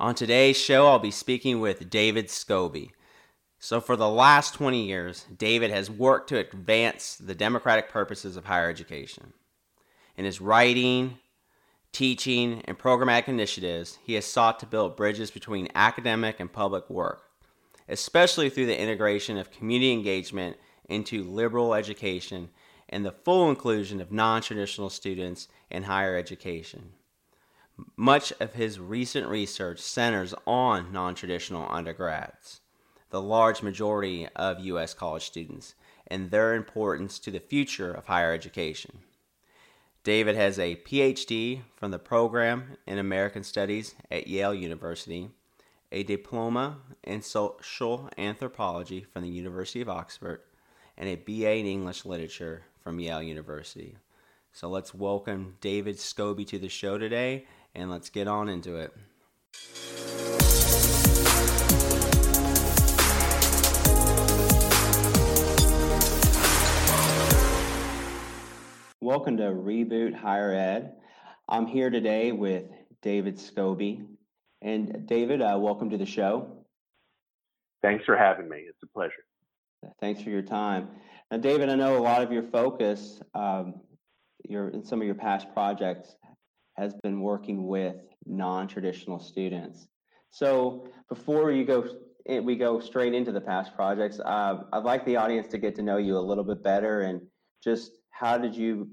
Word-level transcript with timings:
On 0.00 0.14
today's 0.14 0.56
show, 0.56 0.86
I'll 0.86 0.98
be 0.98 1.10
speaking 1.10 1.60
with 1.60 1.90
David 1.90 2.28
Scobey. 2.28 2.92
So, 3.58 3.82
for 3.82 3.96
the 3.96 4.08
last 4.08 4.54
20 4.54 4.82
years, 4.82 5.26
David 5.36 5.70
has 5.70 5.90
worked 5.90 6.30
to 6.30 6.38
advance 6.38 7.16
the 7.16 7.34
democratic 7.34 7.90
purposes 7.90 8.34
of 8.34 8.46
higher 8.46 8.70
education. 8.70 9.34
In 10.16 10.24
his 10.24 10.40
writing, 10.40 11.18
teaching, 11.92 12.62
and 12.64 12.78
programmatic 12.78 13.28
initiatives, 13.28 13.98
he 14.02 14.14
has 14.14 14.24
sought 14.24 14.58
to 14.60 14.66
build 14.66 14.96
bridges 14.96 15.30
between 15.30 15.68
academic 15.74 16.40
and 16.40 16.50
public 16.50 16.88
work, 16.88 17.24
especially 17.86 18.48
through 18.48 18.66
the 18.66 18.80
integration 18.80 19.36
of 19.36 19.50
community 19.50 19.92
engagement 19.92 20.56
into 20.88 21.24
liberal 21.24 21.74
education 21.74 22.48
and 22.88 23.04
the 23.04 23.12
full 23.12 23.50
inclusion 23.50 24.00
of 24.00 24.10
non 24.10 24.40
traditional 24.40 24.88
students 24.88 25.48
in 25.70 25.82
higher 25.82 26.16
education. 26.16 26.92
Much 27.96 28.32
of 28.40 28.54
his 28.54 28.80
recent 28.80 29.28
research 29.28 29.78
centers 29.78 30.34
on 30.46 30.92
non 30.92 31.14
traditional 31.14 31.70
undergrads, 31.70 32.60
the 33.10 33.20
large 33.20 33.62
majority 33.62 34.28
of 34.36 34.60
U.S. 34.60 34.94
college 34.94 35.24
students, 35.24 35.74
and 36.06 36.30
their 36.30 36.54
importance 36.54 37.18
to 37.18 37.30
the 37.30 37.40
future 37.40 37.92
of 37.92 38.06
higher 38.06 38.32
education. 38.32 38.98
David 40.02 40.34
has 40.34 40.58
a 40.58 40.76
PhD 40.76 41.60
from 41.76 41.90
the 41.90 41.98
program 41.98 42.78
in 42.86 42.98
American 42.98 43.44
Studies 43.44 43.94
at 44.10 44.26
Yale 44.26 44.54
University, 44.54 45.28
a 45.92 46.02
diploma 46.02 46.78
in 47.04 47.20
social 47.20 48.08
anthropology 48.16 49.02
from 49.12 49.22
the 49.22 49.28
University 49.28 49.80
of 49.80 49.88
Oxford, 49.90 50.40
and 50.96 51.08
a 51.08 51.16
BA 51.16 51.56
in 51.56 51.66
English 51.66 52.04
literature 52.04 52.62
from 52.82 52.98
Yale 52.98 53.22
University. 53.22 53.96
So 54.52 54.68
let's 54.68 54.94
welcome 54.94 55.56
David 55.60 55.96
Scobey 55.96 56.46
to 56.48 56.58
the 56.58 56.68
show 56.68 56.98
today 56.98 57.46
and 57.74 57.90
let's 57.90 58.10
get 58.10 58.28
on 58.28 58.48
into 58.48 58.76
it. 58.76 58.92
Welcome 69.00 69.38
to 69.38 69.44
Reboot 69.44 70.14
Higher 70.14 70.52
Ed. 70.52 70.92
I'm 71.48 71.66
here 71.66 71.90
today 71.90 72.32
with 72.32 72.64
David 73.02 73.36
Scobey. 73.36 74.06
And 74.62 75.06
David, 75.06 75.40
uh, 75.40 75.56
welcome 75.58 75.90
to 75.90 75.96
the 75.96 76.06
show. 76.06 76.64
Thanks 77.82 78.04
for 78.04 78.16
having 78.16 78.48
me. 78.48 78.58
It's 78.68 78.82
a 78.82 78.86
pleasure. 78.86 79.24
Thanks 80.00 80.22
for 80.22 80.30
your 80.30 80.42
time. 80.42 80.88
Now, 81.30 81.38
David, 81.38 81.70
I 81.70 81.76
know 81.76 81.96
a 81.96 82.02
lot 82.02 82.22
of 82.22 82.30
your 82.30 82.42
focus, 82.42 83.20
um, 83.34 83.80
your 84.46 84.68
in 84.68 84.84
some 84.84 85.00
of 85.00 85.06
your 85.06 85.14
past 85.14 85.52
projects, 85.54 86.14
has 86.76 86.94
been 87.02 87.20
working 87.20 87.66
with 87.66 87.96
non-traditional 88.26 89.18
students. 89.18 89.88
So 90.30 90.88
before 91.08 91.50
you 91.50 91.64
go, 91.64 91.88
eh, 92.26 92.38
we 92.38 92.56
go 92.56 92.80
straight 92.80 93.14
into 93.14 93.32
the 93.32 93.40
past 93.40 93.74
projects. 93.74 94.20
Uh, 94.20 94.62
I'd 94.72 94.84
like 94.84 95.04
the 95.04 95.16
audience 95.16 95.48
to 95.48 95.58
get 95.58 95.74
to 95.76 95.82
know 95.82 95.96
you 95.96 96.16
a 96.16 96.20
little 96.20 96.44
bit 96.44 96.62
better, 96.62 97.02
and 97.02 97.20
just 97.62 97.92
how 98.10 98.38
did 98.38 98.54
you, 98.54 98.88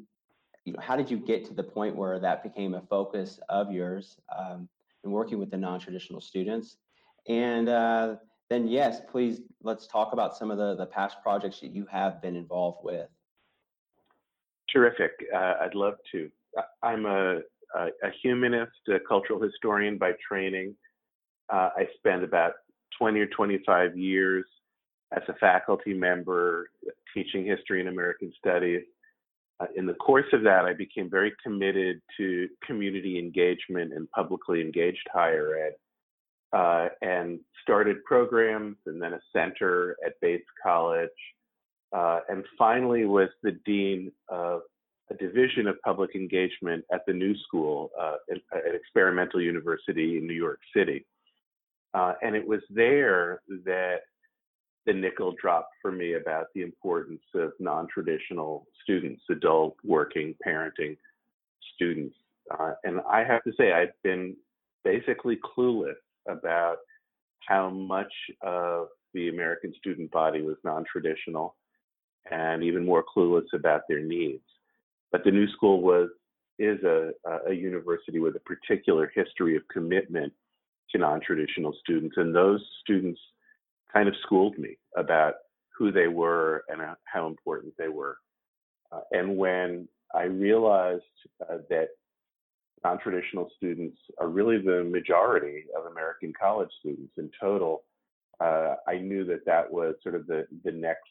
you 0.66 0.74
know, 0.74 0.80
how 0.82 0.96
did 0.96 1.10
you 1.10 1.18
get 1.18 1.46
to 1.46 1.54
the 1.54 1.64
point 1.64 1.96
where 1.96 2.20
that 2.20 2.44
became 2.44 2.74
a 2.74 2.82
focus 2.82 3.40
of 3.50 3.72
yours 3.72 4.18
um, 4.38 4.68
in 5.04 5.12
working 5.12 5.40
with 5.40 5.52
the 5.52 5.58
non-traditional 5.58 6.22
students? 6.22 6.78
And 7.28 7.70
uh, 7.70 8.16
then, 8.50 8.68
yes, 8.68 9.02
please 9.10 9.42
let's 9.62 9.88
talk 9.88 10.14
about 10.14 10.36
some 10.36 10.50
of 10.52 10.58
the 10.58 10.76
the 10.76 10.86
past 10.86 11.18
projects 11.22 11.60
that 11.60 11.72
you 11.72 11.86
have 11.92 12.22
been 12.22 12.36
involved 12.36 12.80
with. 12.84 13.10
Terrific. 14.72 15.12
Uh, 15.34 15.54
I'd 15.62 15.76
love 15.76 15.96
to. 16.12 16.30
I'm 16.82 17.06
a 17.06 17.42
a, 17.76 17.88
a 18.04 18.12
humanist, 18.22 18.72
a 18.90 19.00
cultural 19.08 19.42
historian 19.42 19.98
by 19.98 20.12
training. 20.28 20.76
Uh, 21.52 21.70
I 21.76 21.88
spent 21.98 22.24
about 22.24 22.54
20 22.98 23.20
or 23.20 23.28
25 23.28 23.98
years 23.98 24.46
as 25.16 25.24
a 25.30 25.34
faculty 25.36 25.94
member 25.94 26.70
teaching 27.14 27.46
history 27.46 27.80
and 27.80 27.90
American 27.90 28.32
studies. 28.38 28.84
Uh, 29.60 29.68
in 29.76 29.86
the 29.86 29.94
course 29.96 30.26
of 30.34 30.44
that, 30.44 30.66
I 30.66 30.74
became 30.74 31.10
very 31.10 31.34
committed 31.44 32.02
to 32.18 32.48
community 32.66 33.18
engagement 33.18 33.94
and 33.94 34.10
publicly 34.12 34.62
engaged 34.62 35.08
higher 35.12 35.58
ed, 35.58 36.58
uh, 36.58 36.90
and 37.02 37.40
started 37.64 38.04
programs 38.04 38.78
and 38.86 39.02
then 39.02 39.14
a 39.14 39.20
center 39.34 39.96
at 40.06 40.20
Bates 40.22 40.46
College, 40.62 41.10
uh, 41.96 42.20
and 42.30 42.44
finally 42.58 43.06
was 43.06 43.30
the 43.42 43.54
dean 43.66 44.12
of 44.30 44.62
a 45.10 45.16
division 45.16 45.68
of 45.68 45.82
public 45.82 46.16
engagement 46.16 46.84
at 46.92 47.06
the 47.08 47.14
New 47.14 47.36
School, 47.40 47.92
uh, 48.00 48.16
at, 48.32 48.76
Experimental 48.76 49.42
University 49.42 50.18
in 50.18 50.28
New 50.28 50.34
York 50.34 50.60
City. 50.76 51.06
Uh, 51.94 52.14
and 52.22 52.36
it 52.36 52.46
was 52.46 52.62
there 52.70 53.42
that 53.66 54.02
the 54.86 54.94
nickel 54.94 55.36
dropped 55.42 55.74
for 55.82 55.92
me 55.92 56.14
about 56.14 56.48
the 56.54 56.62
importance 56.62 57.22
of 57.36 57.52
non 57.60 57.88
traditional 57.88 58.68
students, 58.84 59.22
adult, 59.30 59.76
working, 59.84 60.36
parenting 60.46 60.98
students. 61.76 62.16
Uh, 62.58 62.74
and 62.84 63.02
I 63.10 63.24
have 63.24 63.44
to 63.44 63.52
say, 63.58 63.74
I've 63.74 64.02
been 64.04 64.36
basically 64.84 65.38
clueless 65.58 65.96
about 66.28 66.78
how 67.48 67.70
much 67.70 68.12
of 68.42 68.88
the 69.14 69.30
American 69.30 69.74
student 69.78 70.12
body 70.12 70.42
was 70.42 70.58
non 70.64 70.86
traditional 70.90 71.56
and 72.32 72.64
even 72.64 72.86
more 72.86 73.04
clueless 73.04 73.48
about 73.54 73.82
their 73.88 74.02
needs. 74.02 74.44
But 75.12 75.24
the 75.24 75.32
New 75.32 75.48
School 75.50 75.82
was 75.82 76.10
is 76.60 76.82
a, 76.84 77.12
a 77.48 77.54
university 77.54 78.20
with 78.20 78.36
a 78.36 78.40
particular 78.40 79.12
history 79.14 79.56
of 79.56 79.62
commitment 79.72 80.34
to 80.92 80.98
non-traditional 80.98 81.74
students, 81.82 82.16
and 82.18 82.34
those 82.34 82.64
students 82.82 83.20
kind 83.94 84.08
of 84.08 84.16
schooled 84.24 84.58
me 84.58 84.78
about 84.96 85.36
who 85.78 85.92
they 85.92 86.08
were 86.08 86.64
and 86.70 86.82
how 87.04 87.28
important 87.28 87.74
they 87.78 87.90
were. 87.90 88.18
Uh, 88.92 89.02
and 89.12 89.38
when 89.38 89.88
I 90.16 90.24
realized 90.24 91.04
uh, 91.42 91.58
that 91.70 91.90
non-traditional 92.84 93.50
students 93.58 93.98
are 94.20 94.30
really 94.30 94.58
the 94.58 94.84
majority 94.84 95.66
of 95.78 95.92
American 95.92 96.34
college 96.40 96.70
students 96.80 97.14
in 97.18 97.30
total, 97.40 97.84
uh, 98.40 98.76
I 98.88 98.98
knew 98.98 99.26
that 99.26 99.46
that 99.46 99.72
was 99.72 99.96
sort 100.04 100.16
of 100.16 100.28
the 100.28 100.48
the 100.64 100.72
next 100.72 101.10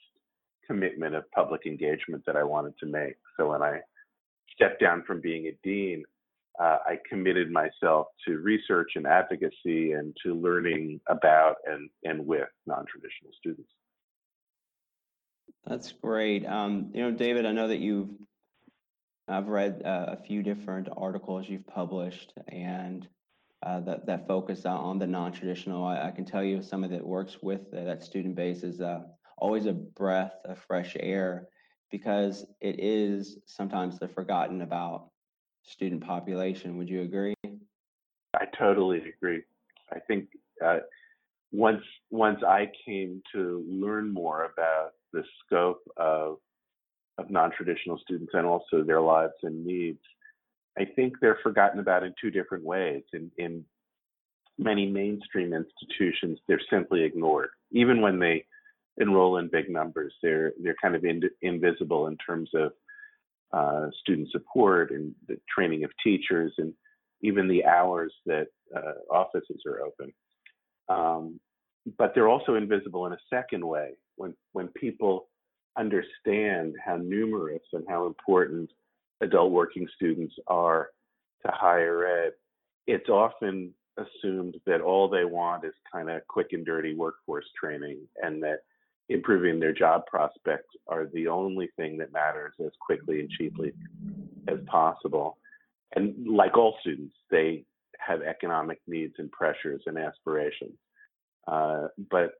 commitment 0.66 1.14
of 1.14 1.30
public 1.30 1.66
engagement 1.66 2.24
that 2.26 2.36
I 2.36 2.42
wanted 2.42 2.74
to 2.78 2.86
make. 2.86 3.16
So 3.36 3.50
when 3.50 3.62
I 3.62 3.80
stepped 4.54 4.80
down 4.80 5.02
from 5.06 5.20
being 5.20 5.46
a 5.46 5.56
dean, 5.62 6.04
uh, 6.58 6.78
I 6.86 6.98
committed 7.08 7.50
myself 7.50 8.06
to 8.26 8.38
research 8.38 8.92
and 8.96 9.06
advocacy 9.06 9.92
and 9.92 10.16
to 10.24 10.34
learning 10.34 11.00
about 11.06 11.56
and, 11.66 11.90
and 12.04 12.26
with 12.26 12.48
non-traditional 12.66 13.32
students. 13.38 13.70
That's 15.66 15.92
great. 15.92 16.46
Um, 16.46 16.90
you 16.94 17.02
know, 17.02 17.10
David, 17.10 17.44
I 17.44 17.52
know 17.52 17.68
that 17.68 17.78
you've 17.78 18.10
I've 19.28 19.48
read 19.48 19.82
uh, 19.84 20.06
a 20.08 20.16
few 20.16 20.44
different 20.44 20.88
articles 20.96 21.48
you've 21.48 21.66
published 21.66 22.32
and 22.48 23.08
uh, 23.64 23.80
that 23.80 24.06
that 24.06 24.28
focus 24.28 24.64
on 24.64 24.98
the 24.98 25.06
non-traditional. 25.06 25.84
I, 25.84 26.08
I, 26.08 26.10
can 26.12 26.24
tell 26.24 26.44
you 26.44 26.62
some 26.62 26.84
of 26.84 26.90
that 26.90 27.04
works 27.04 27.38
with 27.42 27.70
that 27.72 28.04
student 28.04 28.36
base 28.36 28.62
is 28.62 28.80
uh, 28.80 29.00
always 29.38 29.66
a 29.66 29.72
breath 29.72 30.34
of 30.44 30.58
fresh 30.66 30.96
air 30.98 31.48
because 31.90 32.44
it 32.60 32.80
is 32.80 33.38
sometimes 33.46 33.98
the 33.98 34.08
forgotten 34.08 34.62
about 34.62 35.10
student 35.62 36.04
population. 36.04 36.76
Would 36.78 36.88
you 36.88 37.02
agree? 37.02 37.34
I 38.34 38.46
totally 38.58 39.02
agree. 39.16 39.42
I 39.92 39.98
think 40.00 40.28
uh, 40.64 40.78
once 41.52 41.82
once 42.10 42.42
I 42.42 42.70
came 42.84 43.22
to 43.34 43.64
learn 43.68 44.12
more 44.12 44.50
about 44.52 44.92
the 45.12 45.22
scope 45.44 45.82
of 45.96 46.38
of 47.18 47.30
non-traditional 47.30 47.98
students 47.98 48.32
and 48.34 48.46
also 48.46 48.82
their 48.82 49.00
lives 49.00 49.32
and 49.42 49.64
needs, 49.64 50.02
I 50.78 50.84
think 50.84 51.14
they're 51.20 51.38
forgotten 51.42 51.80
about 51.80 52.02
in 52.02 52.14
two 52.20 52.30
different 52.30 52.64
ways. 52.64 53.02
In 53.12 53.30
in 53.38 53.64
many 54.58 54.86
mainstream 54.86 55.52
institutions, 55.52 56.38
they're 56.46 56.60
simply 56.70 57.02
ignored, 57.04 57.50
even 57.70 58.00
when 58.00 58.18
they 58.18 58.44
enroll 58.98 59.38
in 59.38 59.48
big 59.48 59.68
numbers. 59.68 60.14
They're 60.22 60.52
they're 60.62 60.76
kind 60.80 60.94
of 60.94 61.04
in, 61.04 61.22
invisible 61.42 62.06
in 62.06 62.16
terms 62.16 62.50
of 62.54 62.72
uh, 63.52 63.90
student 64.00 64.28
support 64.30 64.90
and 64.90 65.14
the 65.28 65.38
training 65.54 65.84
of 65.84 65.90
teachers 66.02 66.52
and 66.58 66.72
even 67.22 67.48
the 67.48 67.64
hours 67.64 68.12
that 68.26 68.48
uh, 68.76 68.92
offices 69.10 69.62
are 69.66 69.80
open. 69.80 70.12
Um, 70.88 71.40
but 71.98 72.12
they're 72.14 72.28
also 72.28 72.54
invisible 72.54 73.06
in 73.06 73.12
a 73.12 73.18
second 73.30 73.66
way 73.66 73.92
when 74.16 74.34
when 74.52 74.68
people 74.68 75.28
understand 75.78 76.74
how 76.84 76.96
numerous 76.96 77.62
and 77.72 77.84
how 77.88 78.06
important 78.06 78.70
adult 79.20 79.52
working 79.52 79.86
students 79.94 80.34
are 80.46 80.88
to 81.44 81.52
higher 81.52 82.06
ed. 82.06 82.32
It's 82.86 83.08
often 83.08 83.72
assumed 83.98 84.56
that 84.66 84.80
all 84.80 85.08
they 85.08 85.24
want 85.24 85.64
is 85.64 85.72
kind 85.90 86.10
of 86.10 86.26
quick 86.28 86.48
and 86.52 86.64
dirty 86.64 86.94
workforce 86.94 87.46
training 87.58 87.98
and 88.22 88.42
that 88.42 88.60
improving 89.08 89.60
their 89.60 89.72
job 89.72 90.06
prospects 90.06 90.74
are 90.88 91.06
the 91.12 91.28
only 91.28 91.68
thing 91.76 91.96
that 91.98 92.12
matters 92.12 92.54
as 92.64 92.72
quickly 92.80 93.20
and 93.20 93.30
cheaply 93.30 93.72
as 94.48 94.58
possible. 94.66 95.38
And 95.94 96.26
like 96.26 96.56
all 96.56 96.76
students, 96.80 97.14
they 97.30 97.64
have 97.98 98.22
economic 98.22 98.80
needs 98.86 99.14
and 99.18 99.30
pressures 99.30 99.82
and 99.86 99.96
aspirations. 99.98 100.74
Uh, 101.46 101.88
but 102.10 102.32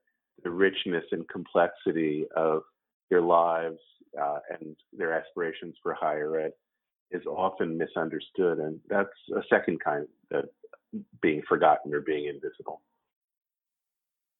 the 0.43 0.51
richness 0.51 1.05
and 1.13 1.29
complexity 1.29 2.27
of 2.37 2.63
their 3.11 3.23
lives 3.23 3.79
uh, 4.21 4.39
and 4.61 4.77
their 4.93 5.13
aspirations 5.13 5.75
for 5.83 5.95
higher 5.95 6.39
ed 6.39 6.53
is 7.13 7.25
often 7.27 7.79
misunderstood, 7.79 8.59
and 8.59 8.81
that's 8.89 9.09
a 9.37 9.43
second 9.49 9.79
kind 9.83 10.07
of 10.33 10.45
being 11.23 11.43
forgotten 11.49 11.95
or 11.95 12.01
being 12.01 12.27
invisible. 12.27 12.83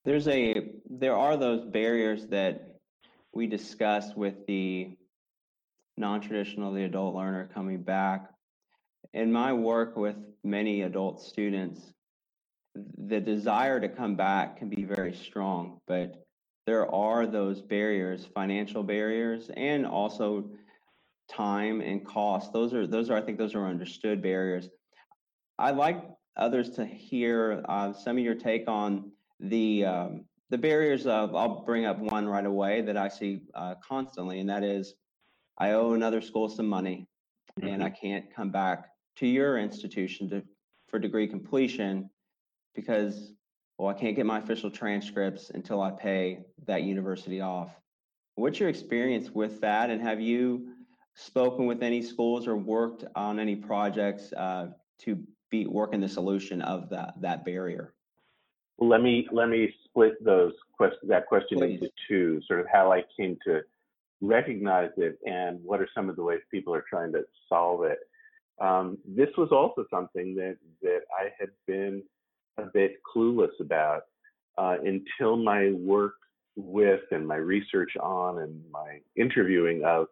There's 0.07 0.29
a 0.29 0.69
there 0.89 1.17
are 1.17 1.35
those 1.35 1.65
barriers 1.65 2.27
that 2.27 2.77
we 3.33 3.45
discussed 3.45 4.15
with 4.15 4.47
the 4.47 4.91
non-traditional, 5.97 6.71
the 6.71 6.85
adult 6.85 7.13
learner 7.13 7.49
coming 7.53 7.83
back. 7.83 8.29
In 9.13 9.33
my 9.33 9.51
work 9.51 9.97
with 9.97 10.15
many 10.45 10.83
adult 10.83 11.21
students, 11.21 11.91
the 12.97 13.19
desire 13.19 13.81
to 13.81 13.89
come 13.89 14.15
back 14.15 14.55
can 14.55 14.69
be 14.69 14.85
very 14.85 15.13
strong, 15.13 15.81
but 15.87 16.25
there 16.65 16.89
are 16.95 17.27
those 17.27 17.61
barriers, 17.61 18.29
financial 18.33 18.83
barriers, 18.83 19.51
and 19.57 19.85
also 19.85 20.49
time 21.29 21.81
and 21.81 22.05
cost. 22.05 22.53
Those 22.53 22.73
are 22.73 22.87
those 22.87 23.09
are 23.09 23.17
I 23.17 23.21
think 23.21 23.37
those 23.37 23.55
are 23.55 23.67
understood 23.67 24.21
barriers. 24.21 24.69
I'd 25.59 25.75
like 25.75 26.01
others 26.37 26.69
to 26.77 26.85
hear 26.85 27.61
uh, 27.67 27.91
some 27.91 28.17
of 28.17 28.23
your 28.23 28.35
take 28.35 28.69
on 28.69 29.11
the 29.39 29.85
um, 29.85 30.25
the 30.49 30.57
barriers 30.57 31.05
of. 31.05 31.35
I'll 31.35 31.63
bring 31.63 31.85
up 31.85 31.99
one 31.99 32.27
right 32.27 32.45
away 32.45 32.81
that 32.81 32.97
I 32.97 33.07
see 33.07 33.41
uh, 33.53 33.75
constantly, 33.87 34.39
and 34.39 34.49
that 34.49 34.63
is 34.63 34.95
I 35.57 35.71
owe 35.71 35.93
another 35.93 36.21
school 36.21 36.49
some 36.49 36.67
money, 36.67 37.07
mm-hmm. 37.59 37.67
and 37.67 37.83
I 37.83 37.87
mm-hmm. 37.89 38.07
can't 38.07 38.35
come 38.35 38.51
back 38.51 38.89
to 39.17 39.27
your 39.27 39.57
institution 39.57 40.29
to 40.29 40.43
for 40.87 40.99
degree 40.99 41.27
completion 41.27 42.09
because 42.75 43.33
well, 43.77 43.89
I 43.89 43.93
can't 43.93 44.15
get 44.15 44.25
my 44.25 44.39
official 44.39 44.71
transcripts 44.71 45.51
until 45.51 45.81
I 45.81 45.91
pay 45.91 46.39
that 46.65 46.83
university 46.83 47.41
off. 47.41 47.69
What's 48.35 48.59
your 48.59 48.69
experience 48.69 49.29
with 49.31 49.61
that? 49.61 49.89
And 49.89 50.01
have 50.01 50.19
you 50.19 50.73
spoken 51.15 51.65
with 51.65 51.83
any 51.83 52.01
schools 52.01 52.47
or 52.47 52.55
worked 52.55 53.03
on 53.15 53.39
any 53.39 53.55
projects 53.55 54.33
uh, 54.33 54.67
to 54.99 55.23
be 55.49 55.67
working 55.67 56.01
the 56.01 56.09
solution 56.09 56.61
of 56.61 56.89
that 56.89 57.13
that 57.21 57.45
barrier? 57.45 57.93
Well, 58.77 58.89
let 58.89 59.01
me 59.01 59.27
let 59.31 59.49
me 59.49 59.73
split 59.85 60.23
those 60.23 60.53
quest- 60.73 61.07
that 61.07 61.25
question 61.27 61.59
Please. 61.59 61.73
into 61.81 61.89
two. 62.07 62.41
Sort 62.47 62.59
of 62.59 62.67
how 62.71 62.91
I 62.91 63.03
came 63.17 63.37
to 63.45 63.61
recognize 64.21 64.91
it 64.97 65.19
and 65.25 65.63
what 65.63 65.79
are 65.81 65.89
some 65.93 66.09
of 66.09 66.15
the 66.15 66.23
ways 66.23 66.41
people 66.51 66.73
are 66.73 66.85
trying 66.89 67.11
to 67.13 67.23
solve 67.49 67.83
it. 67.83 67.99
Um, 68.59 68.97
this 69.05 69.29
was 69.37 69.49
also 69.51 69.85
something 69.89 70.35
that 70.35 70.57
that 70.81 71.01
I 71.17 71.29
had 71.39 71.49
been 71.65 72.03
a 72.57 72.63
bit 72.63 72.97
clueless 73.03 73.59
about 73.59 74.03
uh, 74.57 74.77
until 74.83 75.37
my 75.37 75.71
work 75.71 76.15
with 76.55 77.01
and 77.11 77.27
my 77.27 77.35
research 77.35 77.91
on 78.01 78.39
and 78.39 78.63
my 78.71 78.99
interviewing 79.15 79.83
of 79.85 80.07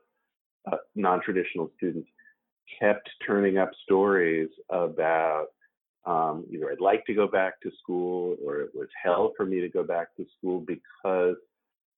uh, 0.71 0.77
non-traditional 0.95 1.71
students 1.77 2.07
kept 2.79 3.09
turning 3.25 3.57
up 3.57 3.71
stories 3.83 4.49
about 4.69 5.47
um, 6.05 6.45
either 6.51 6.71
I'd 6.71 6.81
like 6.81 7.05
to 7.05 7.13
go 7.13 7.27
back 7.27 7.59
to 7.61 7.71
school 7.81 8.37
or 8.43 8.61
it 8.61 8.71
was 8.73 8.87
hell 9.01 9.33
for 9.35 9.45
me 9.45 9.59
to 9.61 9.69
go 9.69 9.83
back 9.83 10.15
to 10.17 10.25
school 10.37 10.59
because 10.59 11.35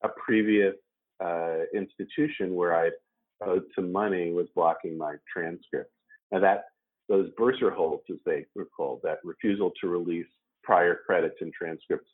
a 0.04 0.10
previous 0.10 0.76
uh, 1.24 1.60
institution 1.74 2.56
where 2.56 2.76
I'd 2.76 2.94
owed 3.42 3.64
some 3.76 3.92
money 3.92 4.32
was 4.32 4.48
blocking 4.56 4.98
my 4.98 5.16
transcripts. 5.32 5.92
Now 6.32 6.40
that 6.40 6.66
those 7.10 7.30
bursar 7.38 7.72
holds, 7.72 8.04
as 8.10 8.18
they 8.26 8.46
were 8.56 8.66
called, 8.66 9.02
that 9.04 9.20
refusal 9.24 9.72
to 9.82 9.88
release 9.88 10.28
prior 10.64 11.00
credits 11.06 11.38
and 11.42 11.54
transcripts, 11.54 12.10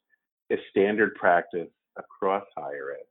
is 0.49 0.59
standard 0.69 1.15
practice 1.15 1.69
across 1.97 2.43
higher 2.55 2.91
ed. 2.99 3.05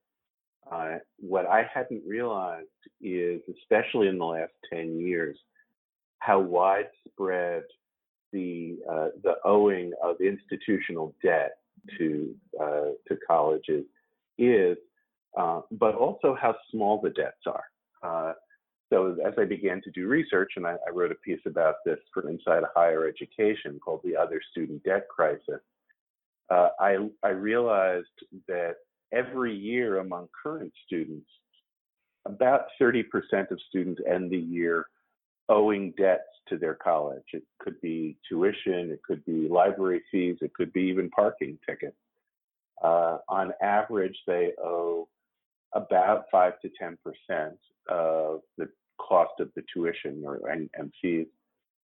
Uh, 0.70 0.99
what 1.19 1.46
I 1.46 1.69
hadn't 1.73 2.02
realized 2.06 2.69
is, 3.00 3.40
especially 3.61 4.08
in 4.08 4.19
the 4.19 4.25
last 4.25 4.52
10 4.73 5.00
years, 5.00 5.37
how 6.20 6.38
widespread 6.38 7.64
the 8.32 8.79
uh, 8.90 9.08
the 9.23 9.34
owing 9.44 9.93
of 10.02 10.17
institutional 10.20 11.14
debt 11.23 11.58
to 11.99 12.34
uh, 12.61 12.90
to 13.08 13.17
colleges 13.26 13.84
is, 14.38 14.76
uh, 15.38 15.61
but 15.73 15.94
also 15.94 16.37
how 16.40 16.55
small 16.70 17.00
the 17.00 17.11
debts 17.11 17.46
are. 17.46 17.64
Uh, 18.02 18.32
so 18.93 19.17
as 19.25 19.32
I 19.38 19.44
began 19.44 19.81
to 19.82 19.90
do 19.90 20.06
research, 20.06 20.52
and 20.56 20.67
I, 20.67 20.76
I, 20.87 20.90
wrote 20.93 21.12
a 21.12 21.17
piece 21.17 21.40
about 21.46 21.76
this 21.87 21.99
for 22.12 22.29
Inside 22.29 22.62
Higher 22.75 23.06
Education 23.06 23.81
called 23.82 24.00
"The 24.05 24.17
Other 24.17 24.40
Student 24.50 24.82
Debt 24.85 25.06
Crisis," 25.08 25.61
uh, 26.50 26.69
I 26.78 27.08
I 27.23 27.31
realized 27.31 28.06
that 28.49 28.76
every 29.12 29.55
year 29.55 29.99
among 29.99 30.28
current 30.43 30.73
students, 30.87 31.28
about 32.26 32.67
30% 32.81 33.05
of 33.50 33.58
students 33.69 34.00
end 34.08 34.31
the 34.31 34.38
year 34.38 34.87
owing 35.49 35.93
debts 35.99 36.23
to 36.49 36.56
their 36.56 36.75
college. 36.75 37.25
It 37.33 37.43
could 37.59 37.81
be 37.81 38.17
tuition, 38.29 38.91
it 38.91 39.03
could 39.03 39.25
be 39.25 39.49
library 39.49 40.03
fees, 40.11 40.39
it 40.41 40.55
could 40.55 40.73
be 40.73 40.83
even 40.83 41.11
parking 41.11 41.59
tickets. 41.69 41.97
Uh, 42.83 43.19
on 43.29 43.53
average, 43.62 44.17
they 44.27 44.53
owe 44.62 45.09
about 45.75 46.25
5 46.31 46.55
to 46.61 46.71
10% 47.31 47.53
of 47.89 48.41
the 48.59 48.69
cost 48.99 49.33
of 49.41 49.50
the 49.55 49.62
tuition 49.73 50.23
or, 50.25 50.49
and, 50.49 50.69
and 50.75 50.93
fees 51.00 51.27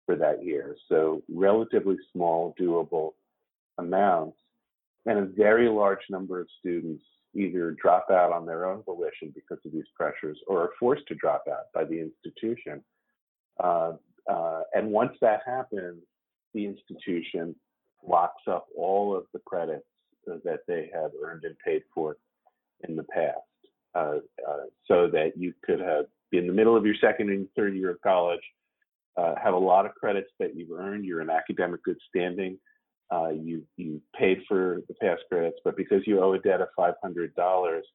for 0.07 0.17
that 0.17 0.45
year. 0.45 0.77
So, 0.89 1.23
relatively 1.29 1.97
small, 2.13 2.55
doable 2.61 3.13
amounts. 3.79 4.39
And 5.05 5.19
a 5.19 5.27
very 5.27 5.69
large 5.69 6.01
number 6.11 6.41
of 6.41 6.49
students 6.59 7.05
either 7.35 7.73
drop 7.73 8.07
out 8.11 8.33
on 8.33 8.47
their 8.47 8.67
own 8.67 8.83
volition 8.85 9.33
because 9.35 9.59
of 9.65 9.73
these 9.73 9.85
pressures 9.95 10.39
or 10.47 10.63
are 10.63 10.71
forced 10.81 11.07
to 11.09 11.15
drop 11.15 11.45
out 11.49 11.73
by 11.75 11.85
the 11.85 12.01
institution. 12.01 12.83
Uh, 13.63 13.93
uh, 14.31 14.63
and 14.75 14.91
once 14.91 15.17
that 15.21 15.41
happens, 15.47 16.03
the 16.55 16.67
institution 16.67 17.55
locks 18.07 18.43
up 18.49 18.67
all 18.77 19.17
of 19.17 19.25
the 19.33 19.41
credits 19.41 19.85
that 20.27 20.61
they 20.67 20.91
have 20.93 21.13
earned 21.23 21.45
and 21.45 21.57
paid 21.65 21.83
for 21.95 22.17
in 22.89 22.97
the 22.97 23.05
past. 23.05 23.39
Uh, 23.95 24.19
uh, 24.47 24.65
so 24.87 25.09
that 25.09 25.33
you 25.37 25.55
could 25.65 25.81
have 25.81 26.05
be 26.31 26.39
in 26.39 26.47
the 26.47 26.53
middle 26.53 26.77
of 26.77 26.85
your 26.85 26.95
second 27.01 27.31
and 27.31 27.49
third 27.57 27.75
year 27.75 27.91
of 27.91 28.01
college, 28.03 28.41
uh, 29.17 29.35
have 29.43 29.55
a 29.55 29.59
lot 29.59 29.87
of 29.87 29.95
credits 29.95 30.31
that 30.41 30.57
you've 30.57 30.73
earned, 30.73 31.05
you're 31.05 31.23
in 31.23 31.31
academic 31.31 31.83
good 31.85 31.97
standing, 32.09 32.59
uh, 33.11 33.31
you 33.31 33.63
you 33.77 34.03
paid 34.19 34.43
for 34.49 34.83
the 34.89 34.95
past 34.95 35.23
credits, 35.31 35.59
but 35.65 35.77
because 35.77 36.03
you 36.07 36.21
owe 36.21 36.33
a 36.33 36.39
debt 36.41 36.61
of 36.61 36.69
five 36.77 36.95
hundred 37.03 37.35
dollars, 37.37 37.87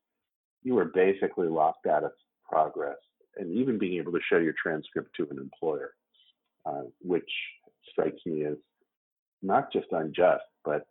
you 0.64 0.78
are 0.78 0.86
basically 0.86 1.48
locked 1.48 1.86
out 1.86 2.04
of 2.04 2.12
progress 2.50 2.98
and 3.38 3.52
even 3.52 3.78
being 3.78 3.98
able 3.98 4.12
to 4.12 4.20
show 4.30 4.38
your 4.38 4.54
transcript 4.62 5.16
to 5.18 5.28
an 5.30 5.38
employer, 5.38 5.94
uh, 6.66 6.84
which 7.02 7.30
strikes 7.90 8.20
me 8.26 8.46
as 8.46 8.58
not 9.42 9.72
just 9.72 9.88
unjust, 9.92 10.44
but 10.64 10.86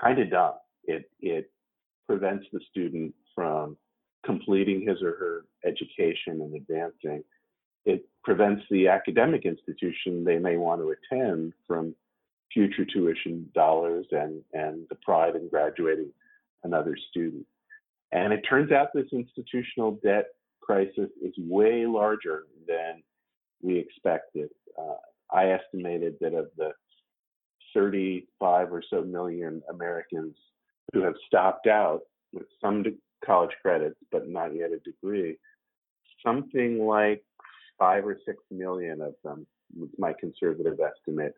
kind 0.00 0.18
of 0.18 0.30
dumb. 0.30 0.54
It 0.84 1.10
it 1.20 1.50
prevents 2.06 2.46
the 2.52 2.60
student 2.70 3.14
from 3.34 3.76
completing 4.24 4.86
his 4.86 5.02
or 5.02 5.16
her 5.16 5.44
education 5.64 6.40
and 6.40 6.54
advancing. 6.54 7.22
It 7.84 8.08
prevents 8.24 8.64
the 8.70 8.88
academic 8.88 9.44
institution 9.44 10.24
they 10.24 10.38
may 10.38 10.56
want 10.56 10.80
to 10.80 10.94
attend 10.94 11.52
from 11.66 11.94
future 12.52 12.84
tuition 12.84 13.48
dollars 13.54 14.06
and, 14.10 14.42
and 14.52 14.86
the 14.88 14.96
pride 14.96 15.36
in 15.36 15.48
graduating 15.48 16.10
another 16.64 16.96
student. 17.10 17.46
And 18.12 18.32
it 18.32 18.42
turns 18.48 18.72
out 18.72 18.88
this 18.94 19.06
institutional 19.12 20.00
debt 20.02 20.26
crisis 20.66 21.10
is 21.22 21.32
way 21.38 21.86
larger 21.86 22.44
than 22.66 23.02
we 23.62 23.78
expected. 23.78 24.50
Uh, 24.78 24.96
I 25.32 25.50
estimated 25.50 26.16
that 26.20 26.34
of 26.34 26.48
the 26.56 26.70
35 27.74 28.72
or 28.72 28.82
so 28.88 29.02
million 29.02 29.62
Americans 29.70 30.34
who 30.92 31.02
have 31.02 31.14
stopped 31.26 31.66
out 31.66 32.00
with 32.32 32.46
some 32.60 32.84
college 33.24 33.50
credits 33.62 33.96
but 34.10 34.28
not 34.28 34.54
yet 34.54 34.70
a 34.72 34.78
degree, 34.78 35.36
something 36.24 36.84
like 36.84 37.22
five 37.78 38.06
or 38.06 38.18
six 38.26 38.38
million 38.50 39.00
of 39.00 39.14
them, 39.24 39.46
was 39.78 39.90
my 39.98 40.12
conservative 40.18 40.78
estimate, 40.80 41.34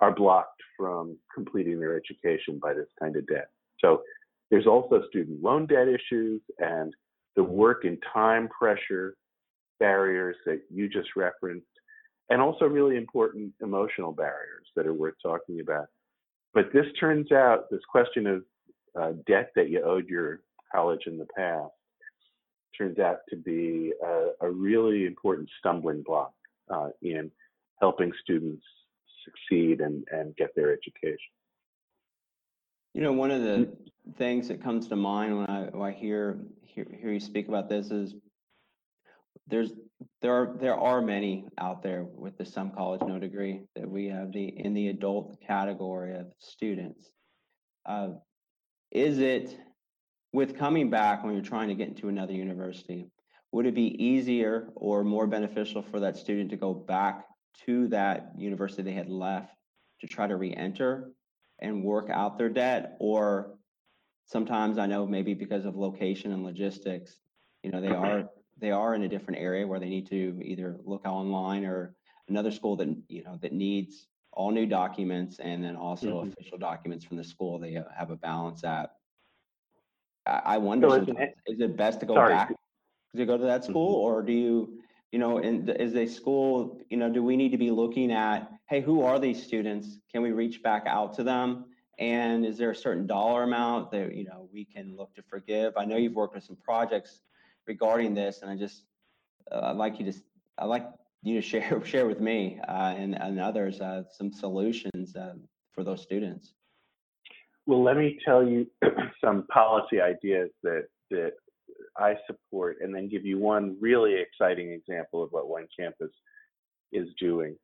are 0.00 0.14
blocked 0.14 0.60
from 0.76 1.16
completing 1.34 1.78
their 1.78 1.96
education 1.96 2.58
by 2.60 2.74
this 2.74 2.88
kind 2.98 3.16
of 3.16 3.26
debt. 3.26 3.48
So 3.80 4.02
there's 4.50 4.66
also 4.66 5.02
student 5.08 5.42
loan 5.42 5.66
debt 5.66 5.88
issues 5.88 6.42
and 6.58 6.92
the 7.36 7.42
work 7.42 7.84
and 7.84 7.98
time 8.12 8.48
pressure 8.48 9.16
barriers 9.80 10.36
that 10.46 10.62
you 10.70 10.88
just 10.88 11.08
referenced, 11.16 11.66
and 12.30 12.40
also 12.40 12.66
really 12.66 12.96
important 12.96 13.52
emotional 13.62 14.12
barriers 14.12 14.66
that 14.76 14.86
are 14.86 14.94
worth 14.94 15.14
talking 15.22 15.60
about. 15.60 15.86
But 16.54 16.72
this 16.72 16.86
turns 17.00 17.32
out, 17.32 17.70
this 17.70 17.80
question 17.90 18.26
of 18.26 18.44
uh, 18.98 19.12
debt 19.26 19.50
that 19.56 19.70
you 19.70 19.82
owed 19.82 20.08
your 20.08 20.40
college 20.70 21.02
in 21.06 21.18
the 21.18 21.26
past 21.36 21.72
turns 22.76 22.98
out 22.98 23.18
to 23.28 23.36
be 23.36 23.92
a, 24.04 24.46
a 24.46 24.50
really 24.50 25.06
important 25.06 25.48
stumbling 25.58 26.02
block 26.02 26.32
uh, 26.70 26.88
in 27.02 27.30
helping 27.80 28.12
students 28.22 28.64
succeed 29.24 29.80
and, 29.80 30.04
and 30.10 30.34
get 30.36 30.54
their 30.54 30.72
education. 30.72 31.18
You 32.94 33.00
know, 33.00 33.12
one 33.12 33.30
of 33.30 33.42
the 33.42 33.72
things 34.18 34.48
that 34.48 34.62
comes 34.62 34.88
to 34.88 34.96
mind 34.96 35.38
when 35.38 35.46
I, 35.48 35.62
when 35.72 35.88
I 35.88 35.92
hear, 35.92 36.38
hear 36.62 36.86
hear 37.00 37.12
you 37.12 37.20
speak 37.20 37.48
about 37.48 37.68
this 37.68 37.90
is 37.90 38.14
there's 39.46 39.72
there 40.20 40.32
are 40.32 40.56
there 40.60 40.76
are 40.76 41.00
many 41.00 41.46
out 41.58 41.82
there 41.82 42.04
with 42.04 42.36
the 42.36 42.44
some 42.44 42.70
college 42.70 43.00
no 43.06 43.18
degree 43.18 43.62
that 43.76 43.88
we 43.88 44.06
have 44.06 44.32
the 44.32 44.44
in 44.44 44.74
the 44.74 44.88
adult 44.88 45.40
category 45.40 46.14
of 46.14 46.26
students. 46.38 47.10
Uh, 47.86 48.08
is 48.90 49.18
it 49.18 49.58
with 50.32 50.56
coming 50.58 50.90
back 50.90 51.24
when 51.24 51.34
you're 51.34 51.42
trying 51.42 51.68
to 51.68 51.74
get 51.74 51.88
into 51.88 52.08
another 52.08 52.32
university? 52.34 53.08
Would 53.52 53.66
it 53.66 53.74
be 53.74 54.02
easier 54.02 54.68
or 54.74 55.02
more 55.02 55.26
beneficial 55.26 55.82
for 55.82 56.00
that 56.00 56.16
student 56.16 56.50
to 56.50 56.56
go 56.56 56.72
back 56.72 57.24
to 57.66 57.88
that 57.88 58.32
university 58.36 58.82
they 58.82 58.92
had 58.92 59.10
left 59.10 59.54
to 60.00 60.06
try 60.06 60.26
to 60.26 60.36
re-enter 60.36 61.10
and 61.62 61.82
work 61.82 62.10
out 62.10 62.36
their 62.36 62.50
debt, 62.50 62.96
or 62.98 63.54
sometimes 64.26 64.76
I 64.76 64.86
know 64.86 65.06
maybe 65.06 65.32
because 65.32 65.64
of 65.64 65.76
location 65.76 66.32
and 66.32 66.44
logistics, 66.44 67.20
you 67.62 67.70
know, 67.70 67.80
they 67.80 67.88
are 67.88 68.28
they 68.58 68.70
are 68.70 68.94
in 68.94 69.02
a 69.04 69.08
different 69.08 69.40
area 69.40 69.66
where 69.66 69.80
they 69.80 69.88
need 69.88 70.06
to 70.08 70.38
either 70.42 70.76
look 70.84 71.06
online 71.06 71.64
or 71.64 71.94
another 72.28 72.50
school 72.50 72.76
that 72.76 72.94
you 73.08 73.24
know 73.24 73.38
that 73.40 73.52
needs 73.52 74.08
all 74.32 74.50
new 74.50 74.66
documents 74.66 75.38
and 75.38 75.62
then 75.64 75.76
also 75.76 76.20
mm-hmm. 76.20 76.28
official 76.28 76.58
documents 76.58 77.04
from 77.04 77.16
the 77.16 77.24
school 77.24 77.58
they 77.58 77.78
have 77.96 78.10
a 78.10 78.16
balance 78.16 78.64
at. 78.64 78.90
I, 80.24 80.56
wonder, 80.58 80.88
so 80.88 81.00
is 81.48 81.60
it 81.60 81.76
best 81.76 81.98
to 81.98 82.06
go 82.06 82.14
sorry. 82.14 82.34
back 82.34 82.54
to 83.16 83.26
go 83.26 83.36
to 83.36 83.44
that 83.44 83.64
school, 83.64 83.96
mm-hmm. 83.96 84.18
or 84.18 84.22
do 84.22 84.32
you, 84.32 84.78
you 85.12 85.18
know, 85.18 85.38
in, 85.38 85.68
is 85.68 85.94
a 85.94 86.06
school, 86.06 86.80
you 86.88 86.96
know, 86.96 87.10
do 87.10 87.22
we 87.22 87.36
need 87.36 87.50
to 87.50 87.58
be 87.58 87.70
looking 87.70 88.10
at, 88.10 88.50
hey, 88.68 88.80
who 88.80 89.02
are 89.02 89.18
these 89.18 89.42
students? 89.42 89.98
Can 90.10 90.22
we 90.22 90.32
reach 90.32 90.62
back 90.62 90.84
out 90.86 91.14
to 91.16 91.22
them? 91.22 91.66
And 91.98 92.46
is 92.46 92.56
there 92.56 92.70
a 92.70 92.74
certain 92.74 93.06
dollar 93.06 93.42
amount 93.42 93.90
that 93.92 94.14
you 94.16 94.24
know 94.24 94.48
we 94.52 94.64
can 94.64 94.96
look 94.96 95.14
to 95.14 95.22
forgive? 95.22 95.74
I 95.76 95.84
know 95.84 95.96
you've 95.96 96.14
worked 96.14 96.34
with 96.34 96.42
some 96.42 96.56
projects 96.56 97.20
regarding 97.66 98.14
this, 98.14 98.40
and 98.40 98.50
I 98.50 98.56
just 98.56 98.84
uh, 99.52 99.60
I'd 99.64 99.76
like 99.76 100.00
you 100.00 100.10
to 100.10 100.18
I'd 100.58 100.64
like 100.64 100.88
you 101.22 101.34
to 101.40 101.42
share 101.46 101.84
share 101.84 102.06
with 102.06 102.18
me 102.18 102.58
uh, 102.66 102.94
and 102.96 103.14
and 103.14 103.38
others 103.38 103.80
uh, 103.80 104.04
some 104.10 104.32
solutions 104.32 105.14
uh, 105.14 105.34
for 105.72 105.84
those 105.84 106.02
students. 106.02 106.54
Well, 107.66 107.82
let 107.82 107.98
me 107.98 108.18
tell 108.24 108.42
you 108.42 108.66
some 109.22 109.46
policy 109.52 110.00
ideas 110.00 110.50
that 110.62 110.86
that 111.10 111.32
I 111.96 112.14
support, 112.26 112.78
and 112.80 112.94
then 112.94 113.08
give 113.08 113.24
you 113.24 113.38
one 113.38 113.76
really 113.80 114.14
exciting 114.20 114.70
example 114.70 115.22
of 115.22 115.30
what 115.30 115.48
One 115.48 115.66
Campus 115.78 116.10
is 116.92 117.08
doing. 117.18 117.56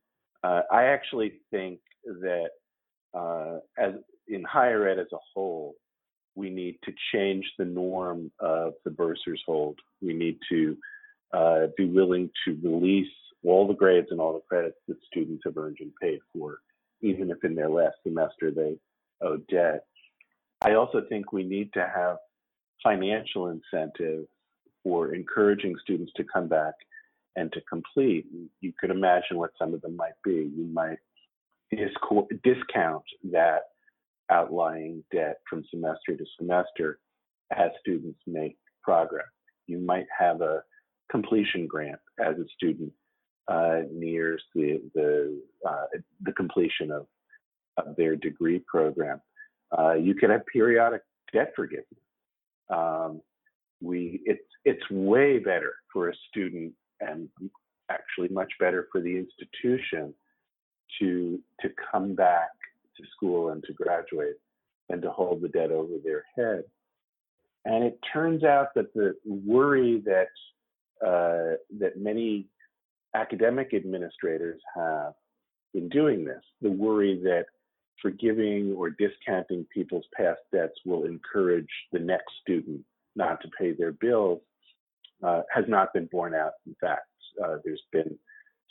Uh, 0.42 0.62
I 0.70 0.84
actually 0.84 1.40
think 1.50 1.80
that 2.04 2.48
uh, 3.14 3.58
as 3.78 3.94
in 4.28 4.44
higher 4.44 4.86
ed 4.88 4.98
as 4.98 5.06
a 5.12 5.18
whole, 5.34 5.74
we 6.34 6.50
need 6.50 6.78
to 6.84 6.92
change 7.12 7.44
the 7.58 7.64
norm 7.64 8.30
of 8.38 8.74
the 8.84 8.90
bursar's 8.90 9.42
hold. 9.46 9.78
We 10.00 10.14
need 10.14 10.38
to 10.50 10.76
uh, 11.32 11.66
be 11.76 11.86
willing 11.86 12.30
to 12.44 12.58
release 12.62 13.12
all 13.44 13.66
the 13.66 13.74
grades 13.74 14.08
and 14.10 14.20
all 14.20 14.34
the 14.34 14.40
credits 14.48 14.76
that 14.86 14.96
students 15.10 15.42
have 15.44 15.56
earned 15.56 15.78
and 15.80 15.92
paid 16.00 16.20
for, 16.32 16.58
even 17.00 17.30
if 17.30 17.42
in 17.44 17.54
their 17.54 17.68
last 17.68 17.96
semester 18.04 18.50
they 18.50 18.76
owe 19.20 19.38
debt. 19.50 19.84
I 20.60 20.74
also 20.74 21.02
think 21.08 21.32
we 21.32 21.44
need 21.44 21.72
to 21.74 21.80
have 21.80 22.18
financial 22.82 23.48
incentives 23.48 24.28
for 24.82 25.14
encouraging 25.14 25.76
students 25.82 26.12
to 26.16 26.24
come 26.24 26.48
back 26.48 26.74
and 27.36 27.52
to 27.52 27.60
complete. 27.62 28.26
You 28.60 28.72
could 28.80 28.90
imagine 28.90 29.36
what 29.36 29.50
some 29.58 29.74
of 29.74 29.80
them 29.82 29.96
might 29.96 30.16
be. 30.24 30.50
You 30.56 30.68
might 30.72 30.98
discount 31.70 33.04
that 33.32 33.62
outlying 34.30 35.02
debt 35.12 35.38
from 35.48 35.64
semester 35.70 36.16
to 36.16 36.24
semester 36.38 36.98
as 37.56 37.70
students 37.80 38.20
make 38.26 38.56
progress. 38.82 39.26
You 39.66 39.78
might 39.78 40.06
have 40.18 40.40
a 40.40 40.62
completion 41.10 41.66
grant 41.66 42.00
as 42.18 42.36
a 42.36 42.44
student 42.56 42.92
uh, 43.48 43.80
nears 43.90 44.42
the 44.54 44.82
the 44.94 45.40
uh, 45.66 45.84
the 46.22 46.32
completion 46.32 46.90
of, 46.90 47.06
of 47.78 47.96
their 47.96 48.16
degree 48.16 48.62
program. 48.66 49.20
Uh, 49.76 49.94
you 49.94 50.14
could 50.14 50.30
have 50.30 50.42
periodic 50.52 51.02
debt 51.32 51.52
forgiveness. 51.56 51.86
Um, 52.70 53.20
we 53.80 54.20
it's 54.24 54.40
it's 54.64 54.90
way 54.90 55.38
better 55.38 55.74
for 55.92 56.10
a 56.10 56.14
student 56.28 56.72
and 57.00 57.28
actually 57.90 58.28
much 58.28 58.52
better 58.58 58.88
for 58.90 59.00
the 59.00 59.16
institution 59.16 60.12
to 60.98 61.38
to 61.60 61.70
come 61.90 62.14
back 62.14 62.50
to 62.96 63.04
school 63.14 63.50
and 63.50 63.62
to 63.64 63.72
graduate 63.72 64.36
than 64.88 65.00
to 65.00 65.10
hold 65.10 65.40
the 65.40 65.48
debt 65.48 65.70
over 65.70 65.94
their 66.02 66.24
head. 66.36 66.64
And 67.64 67.84
it 67.84 67.98
turns 68.12 68.44
out 68.44 68.74
that 68.74 68.92
the 68.94 69.14
worry 69.24 70.02
that 70.04 70.28
uh, 71.06 71.56
that 71.78 71.96
many 71.96 72.46
academic 73.14 73.74
administrators 73.74 74.60
have 74.74 75.14
in 75.74 75.88
doing 75.88 76.24
this, 76.24 76.42
the 76.62 76.70
worry 76.70 77.20
that 77.22 77.46
forgiving 78.00 78.74
or 78.76 78.90
discounting 78.90 79.66
people's 79.72 80.06
past 80.16 80.40
debts 80.52 80.78
will 80.84 81.04
encourage 81.04 81.68
the 81.92 81.98
next 81.98 82.32
student 82.42 82.80
not 83.16 83.40
to 83.42 83.48
pay 83.58 83.72
their 83.72 83.92
bills, 83.92 84.40
uh, 85.22 85.42
has 85.52 85.64
not 85.68 85.92
been 85.92 86.06
borne 86.06 86.34
out. 86.34 86.52
In 86.66 86.76
fact, 86.80 87.08
uh, 87.44 87.56
there's 87.64 87.82
been 87.92 88.16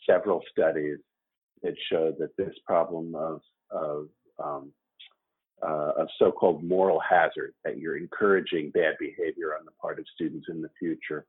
several 0.10 0.42
studies 0.52 0.98
that 1.64 1.74
show 1.90 2.14
that 2.20 2.36
this 2.38 2.56
problem 2.66 3.16
of 3.16 3.42
of 3.72 4.08
um, 4.44 4.72
uh, 5.66 5.92
of 5.98 6.08
so-called 6.20 6.64
moral 6.64 7.00
hazard, 7.00 7.54
that 7.64 7.80
you're 7.80 7.98
encouraging 7.98 8.70
bad 8.72 8.94
behavior 9.00 9.56
on 9.58 9.66
the 9.66 9.72
part 9.82 10.00
of 10.00 10.06
students 10.14 10.46
in 10.50 10.62
the 10.62 10.70
future, 10.78 11.26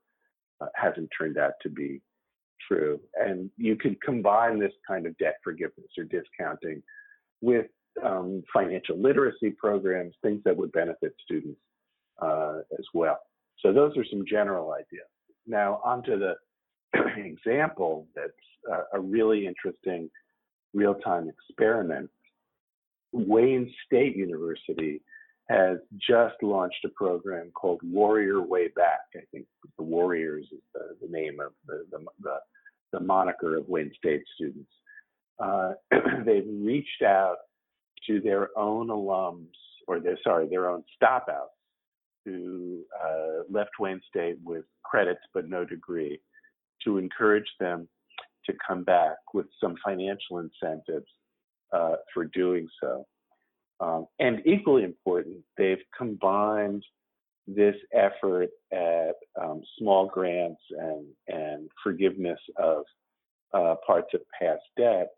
uh, 0.61 0.67
hasn't 0.75 1.09
turned 1.17 1.37
out 1.37 1.53
to 1.61 1.69
be 1.69 1.99
true. 2.67 2.99
And 3.15 3.49
you 3.57 3.75
could 3.75 3.99
combine 4.01 4.59
this 4.59 4.73
kind 4.87 5.07
of 5.07 5.17
debt 5.17 5.37
forgiveness 5.43 5.89
or 5.97 6.03
discounting 6.03 6.83
with 7.41 7.65
um, 8.03 8.43
financial 8.53 8.97
literacy 8.97 9.51
programs, 9.51 10.13
things 10.21 10.41
that 10.45 10.55
would 10.55 10.71
benefit 10.71 11.13
students 11.23 11.59
uh, 12.21 12.59
as 12.77 12.85
well. 12.93 13.19
So 13.59 13.73
those 13.73 13.95
are 13.97 14.05
some 14.09 14.23
general 14.29 14.71
ideas. 14.73 15.07
Now 15.47 15.81
onto 15.83 16.17
the 16.17 16.35
example 17.17 18.07
that's 18.15 18.31
uh, 18.71 18.83
a 18.93 18.99
really 18.99 19.45
interesting 19.45 20.09
real-time 20.73 21.29
experiment 21.29 22.09
Wayne 23.11 23.71
State 23.85 24.15
University 24.15 25.01
has 25.49 25.77
just 25.97 26.35
launched 26.43 26.85
a 26.85 26.89
program 26.89 27.51
called 27.51 27.81
Warrior 27.83 28.41
Way 28.41 28.67
Back. 28.75 28.99
I 29.15 29.21
think 29.31 29.45
the 29.77 29.83
Warriors 29.83 30.45
is 30.51 30.59
the, 30.73 31.07
the 31.07 31.11
name 31.11 31.39
of 31.39 31.53
the, 31.65 31.85
the, 31.91 32.05
the, 32.21 32.35
the, 32.93 32.99
moniker 32.99 33.57
of 33.57 33.67
Wayne 33.67 33.91
State 33.97 34.21
students. 34.35 34.69
Uh, 35.39 35.71
they've 36.25 36.45
reached 36.47 37.01
out 37.03 37.37
to 38.07 38.19
their 38.21 38.49
own 38.57 38.87
alums, 38.87 39.47
or 39.87 39.99
their, 39.99 40.17
sorry, 40.23 40.47
their 40.47 40.69
own 40.69 40.83
stopouts 41.01 41.55
who 42.25 42.81
uh, 43.03 43.43
left 43.49 43.71
Wayne 43.79 44.01
State 44.09 44.37
with 44.43 44.65
credits 44.83 45.21
but 45.33 45.47
no 45.49 45.65
degree 45.65 46.19
to 46.83 46.97
encourage 46.97 47.49
them 47.59 47.87
to 48.45 48.53
come 48.65 48.83
back 48.83 49.17
with 49.33 49.47
some 49.61 49.75
financial 49.83 50.39
incentives 50.39 51.07
uh, 51.73 51.95
for 52.13 52.25
doing 52.25 52.67
so. 52.81 53.05
Um, 53.79 54.07
and 54.19 54.41
equally 54.45 54.83
important, 54.83 55.37
they've 55.57 55.81
combined 55.97 56.83
this 57.47 57.75
effort 57.93 58.49
at 58.71 59.15
um, 59.41 59.61
small 59.77 60.07
grants 60.07 60.61
and, 60.71 61.05
and 61.27 61.69
forgiveness 61.81 62.39
of 62.57 62.83
uh, 63.53 63.75
parts 63.85 64.09
of 64.13 64.21
past 64.39 64.61
debt 64.77 65.09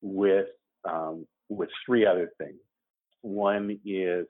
with 0.00 0.46
um, 0.88 1.26
with 1.48 1.68
three 1.84 2.06
other 2.06 2.30
things. 2.38 2.58
One 3.22 3.78
is 3.84 4.26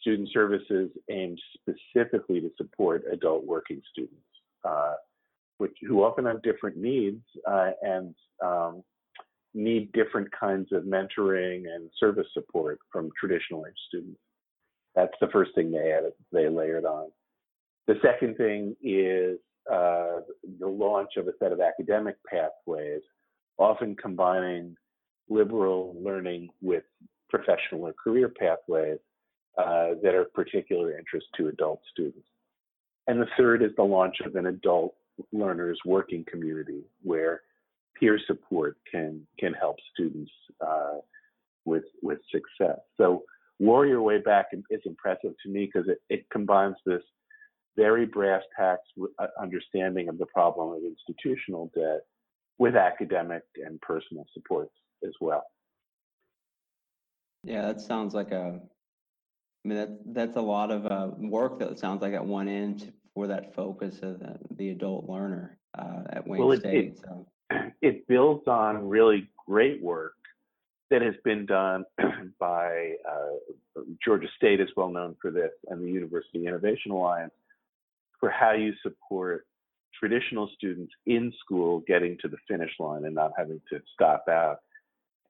student 0.00 0.28
services 0.32 0.90
aimed 1.10 1.40
specifically 1.54 2.40
to 2.40 2.50
support 2.56 3.04
adult 3.12 3.44
working 3.44 3.80
students, 3.90 4.16
uh, 4.64 4.94
which 5.58 5.76
who 5.86 6.02
often 6.02 6.24
have 6.26 6.42
different 6.42 6.76
needs 6.76 7.22
uh, 7.48 7.70
and 7.82 8.14
um, 8.44 8.82
need 9.54 9.92
different 9.92 10.28
kinds 10.38 10.72
of 10.72 10.84
mentoring 10.84 11.64
and 11.72 11.90
service 11.98 12.26
support 12.32 12.78
from 12.90 13.10
traditional 13.18 13.66
age 13.66 13.74
students. 13.88 14.20
That's 14.94 15.12
the 15.20 15.28
first 15.28 15.52
thing 15.54 15.70
they 15.70 15.92
added, 15.92 16.12
they 16.32 16.48
layered 16.48 16.84
on. 16.84 17.08
The 17.86 17.94
second 18.02 18.36
thing 18.36 18.76
is 18.82 19.38
uh, 19.70 20.20
the 20.58 20.66
launch 20.66 21.10
of 21.16 21.28
a 21.28 21.32
set 21.38 21.52
of 21.52 21.60
academic 21.60 22.16
pathways, 22.28 23.02
often 23.58 23.96
combining 23.96 24.76
liberal 25.28 25.96
learning 26.00 26.48
with 26.60 26.84
professional 27.30 27.86
or 27.86 27.92
career 27.92 28.28
pathways 28.28 28.98
uh, 29.58 29.94
that 30.02 30.14
are 30.14 30.22
of 30.22 30.32
particular 30.34 30.96
interest 30.96 31.26
to 31.36 31.48
adult 31.48 31.80
students. 31.90 32.26
And 33.06 33.20
the 33.20 33.26
third 33.36 33.62
is 33.62 33.70
the 33.76 33.82
launch 33.82 34.16
of 34.24 34.36
an 34.36 34.46
adult 34.46 34.94
learners 35.32 35.78
working 35.84 36.24
community 36.30 36.82
where 37.02 37.42
peer 37.98 38.18
support 38.26 38.76
can 38.90 39.26
can 39.38 39.52
help 39.52 39.76
students 39.92 40.30
uh, 40.64 40.98
with 41.64 41.84
with 42.02 42.18
success. 42.30 42.78
So 42.96 43.24
Warrior 43.58 44.00
Way 44.02 44.18
Back 44.18 44.46
is 44.70 44.80
impressive 44.84 45.34
to 45.42 45.48
me 45.48 45.70
because 45.72 45.88
it, 45.88 46.00
it 46.08 46.30
combines 46.30 46.76
this 46.86 47.02
very 47.76 48.06
brass 48.06 48.42
tacks 48.56 48.88
uh, 49.18 49.26
understanding 49.40 50.08
of 50.08 50.18
the 50.18 50.26
problem 50.26 50.72
of 50.72 50.82
institutional 50.84 51.70
debt 51.74 52.00
with 52.58 52.76
academic 52.76 53.42
and 53.64 53.80
personal 53.80 54.26
supports 54.34 54.72
as 55.06 55.12
well. 55.20 55.44
Yeah, 57.44 57.62
that 57.62 57.80
sounds 57.80 58.14
like 58.14 58.30
a. 58.30 58.60
I 59.64 59.68
mean, 59.68 59.78
that 59.78 59.98
that's 60.06 60.36
a 60.36 60.40
lot 60.40 60.70
of 60.70 60.86
uh, 60.86 61.10
work 61.18 61.58
that 61.60 61.78
sounds 61.78 62.02
like 62.02 62.14
at 62.14 62.24
one 62.24 62.48
end 62.48 62.92
for 63.14 63.26
that 63.26 63.54
focus 63.54 64.00
of 64.02 64.18
the, 64.18 64.36
the 64.56 64.70
adult 64.70 65.08
learner 65.08 65.58
uh, 65.78 66.02
at 66.10 66.26
Wayne 66.26 66.40
well, 66.40 66.52
it, 66.52 66.60
State. 66.60 66.84
It, 66.84 67.00
so. 67.00 67.26
it 67.82 68.06
builds 68.08 68.46
on 68.48 68.88
really 68.88 69.28
great 69.46 69.82
work 69.82 70.14
that 70.90 71.02
has 71.02 71.14
been 71.24 71.46
done 71.46 71.84
by 72.38 72.92
uh, 73.08 73.80
Georgia 74.04 74.28
State 74.36 74.60
is 74.60 74.68
well 74.76 74.90
known 74.90 75.16
for 75.20 75.30
this, 75.30 75.52
and 75.68 75.82
the 75.82 75.90
University 75.90 76.46
Innovation 76.46 76.92
Alliance 76.92 77.32
for 78.20 78.30
how 78.30 78.52
you 78.52 78.72
support 78.82 79.46
traditional 79.98 80.48
students 80.54 80.92
in 81.06 81.32
school 81.44 81.82
getting 81.86 82.18
to 82.20 82.28
the 82.28 82.36
finish 82.48 82.70
line 82.78 83.04
and 83.04 83.14
not 83.14 83.32
having 83.36 83.60
to 83.70 83.80
stop 83.94 84.24
out. 84.28 84.58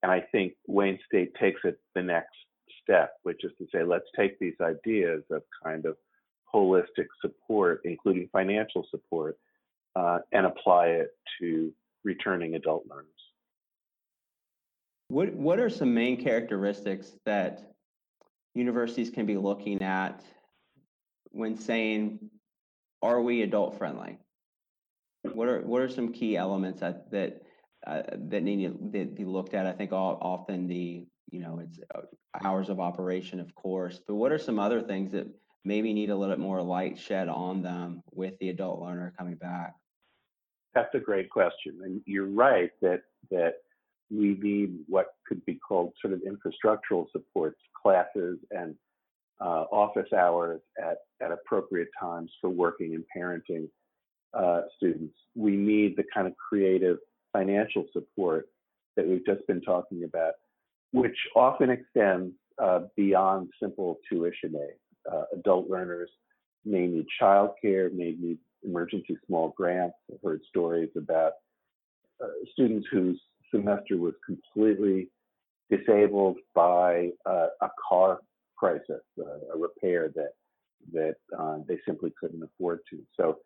And 0.02 0.10
I 0.10 0.20
think 0.20 0.54
Wayne 0.66 0.98
State 1.06 1.34
takes 1.36 1.60
it 1.64 1.78
the 1.94 2.02
next 2.02 2.34
step, 2.82 3.14
which 3.22 3.44
is 3.44 3.52
to 3.58 3.66
say, 3.72 3.84
let's 3.84 4.08
take 4.16 4.38
these 4.38 4.56
ideas 4.60 5.22
of 5.30 5.42
kind 5.64 5.86
of 5.86 5.96
holistic 6.52 7.06
support, 7.20 7.80
including 7.84 8.28
financial 8.32 8.86
support, 8.90 9.38
uh, 9.96 10.18
and 10.32 10.46
apply 10.46 10.86
it 10.86 11.10
to 11.40 11.72
returning 12.04 12.54
adult 12.54 12.84
learners. 12.88 13.06
What 15.08 15.32
What 15.34 15.60
are 15.60 15.70
some 15.70 15.92
main 15.92 16.22
characteristics 16.22 17.12
that 17.26 17.74
universities 18.54 19.10
can 19.10 19.26
be 19.26 19.36
looking 19.36 19.82
at 19.82 20.24
when 21.30 21.56
saying, 21.56 22.30
"Are 23.02 23.20
we 23.20 23.42
adult 23.42 23.78
friendly?" 23.78 24.18
What 25.34 25.48
are 25.48 25.60
What 25.60 25.82
are 25.82 25.88
some 25.88 26.12
key 26.12 26.36
elements 26.36 26.80
that 26.80 27.10
that 27.10 27.42
uh, 27.86 28.02
that 28.14 28.42
need 28.42 28.64
to 28.92 29.04
be 29.06 29.24
looked 29.24 29.54
at? 29.54 29.66
I 29.66 29.72
think 29.72 29.92
all, 29.92 30.18
often 30.20 30.66
the 30.66 31.06
you 31.30 31.40
know 31.40 31.60
it's 31.62 31.78
uh, 31.94 32.02
hours 32.44 32.68
of 32.68 32.80
operation, 32.80 33.40
of 33.40 33.54
course, 33.54 34.00
but 34.06 34.14
what 34.14 34.32
are 34.32 34.38
some 34.38 34.58
other 34.58 34.80
things 34.80 35.12
that 35.12 35.26
maybe 35.64 35.92
need 35.92 36.10
a 36.10 36.16
little 36.16 36.34
bit 36.34 36.40
more 36.40 36.62
light 36.62 36.98
shed 36.98 37.28
on 37.28 37.62
them 37.62 38.02
with 38.12 38.34
the 38.40 38.48
adult 38.50 38.80
learner 38.80 39.12
coming 39.16 39.36
back? 39.36 39.74
That's 40.74 40.94
a 40.94 41.00
great 41.00 41.30
question, 41.30 41.80
and 41.84 42.00
you're 42.06 42.26
right 42.26 42.70
that 42.80 43.02
that 43.30 43.54
we 44.10 44.36
need 44.40 44.78
what 44.88 45.14
could 45.26 45.44
be 45.46 45.54
called 45.54 45.92
sort 46.00 46.12
of 46.12 46.20
infrastructural 46.20 47.06
supports, 47.12 47.58
classes 47.80 48.38
and 48.50 48.74
uh, 49.40 49.64
office 49.72 50.12
hours 50.12 50.60
at, 50.78 50.98
at 51.20 51.32
appropriate 51.32 51.88
times 51.98 52.30
for 52.40 52.50
working 52.50 52.94
and 52.94 53.04
parenting 53.16 53.68
uh, 54.34 54.62
students. 54.76 55.14
We 55.34 55.56
need 55.56 55.96
the 55.96 56.04
kind 56.14 56.26
of 56.26 56.34
creative 56.36 56.98
financial 57.32 57.84
support 57.92 58.46
that 58.96 59.06
we've 59.06 59.24
just 59.24 59.46
been 59.46 59.62
talking 59.62 60.04
about, 60.04 60.34
which 60.92 61.16
often 61.34 61.70
extends 61.70 62.32
uh, 62.62 62.80
beyond 62.96 63.48
simple 63.60 63.98
tuition 64.08 64.54
aid. 64.54 64.76
Uh, 65.10 65.24
adult 65.34 65.68
learners 65.68 66.10
may 66.64 66.86
need 66.86 67.06
childcare, 67.20 67.92
may 67.92 68.14
need 68.18 68.38
emergency 68.62 69.16
small 69.26 69.54
grants. 69.56 69.96
I've 70.12 70.20
heard 70.22 70.40
stories 70.48 70.90
about 70.96 71.32
uh, 72.22 72.28
students 72.52 72.86
whose 72.92 73.20
semester 73.52 73.96
was 73.96 74.14
completely 74.24 75.08
disabled 75.70 76.36
by 76.54 77.10
uh, 77.26 77.48
a 77.60 77.68
car 77.88 78.20
crisis, 78.56 79.02
uh, 79.18 79.54
a 79.54 79.58
repair 79.58 80.10
that 80.14 80.32
that 80.92 81.14
uh, 81.38 81.58
they 81.68 81.78
simply 81.86 82.12
couldn't 82.20 82.42
afford 82.42 82.80
to. 82.90 82.98
So, 83.16 83.38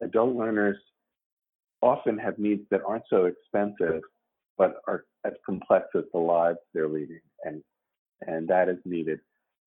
adult 0.00 0.36
learners 0.36 0.78
often 1.84 2.16
have 2.18 2.38
needs 2.38 2.62
that 2.70 2.80
aren't 2.86 3.04
so 3.10 3.26
expensive, 3.26 4.00
but 4.56 4.76
are 4.88 5.04
as 5.24 5.34
complex 5.44 5.86
as 5.94 6.04
the 6.12 6.18
lives 6.18 6.58
they're 6.72 6.88
leading, 6.88 7.20
and 7.44 7.62
and 8.26 8.48
that 8.48 8.68
is 8.68 8.78
needed. 8.84 9.20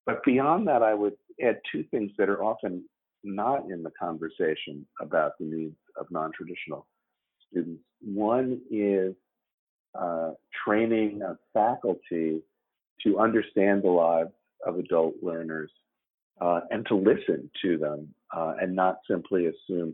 But 0.06 0.24
beyond 0.24 0.68
that, 0.68 0.82
I 0.82 0.94
would 0.94 1.16
add 1.44 1.60
two 1.72 1.84
things 1.92 2.12
that 2.18 2.30
are 2.30 2.44
often 2.44 2.84
not 3.24 3.70
in 3.70 3.84
the 3.84 3.92
conversation 4.00 4.86
about 5.02 5.34
the 5.40 5.46
needs 5.46 5.76
of 6.00 6.08
non-traditional 6.10 6.88
students. 7.50 7.84
One 8.02 8.62
is 8.72 9.14
uh, 10.00 10.32
training 10.66 11.22
of 11.24 11.38
faculty 11.54 12.42
to 13.04 13.20
understand 13.20 13.84
the 13.84 13.90
lives 13.90 14.32
of 14.66 14.80
adult 14.80 15.16
learners 15.22 15.72
uh, 16.42 16.62
and 16.72 16.86
to 16.88 16.96
listen 16.96 17.50
to 17.64 17.78
them 17.78 18.08
uh, 18.36 18.54
and 18.62 18.76
not 18.76 19.00
simply 19.10 19.48
assume 19.48 19.94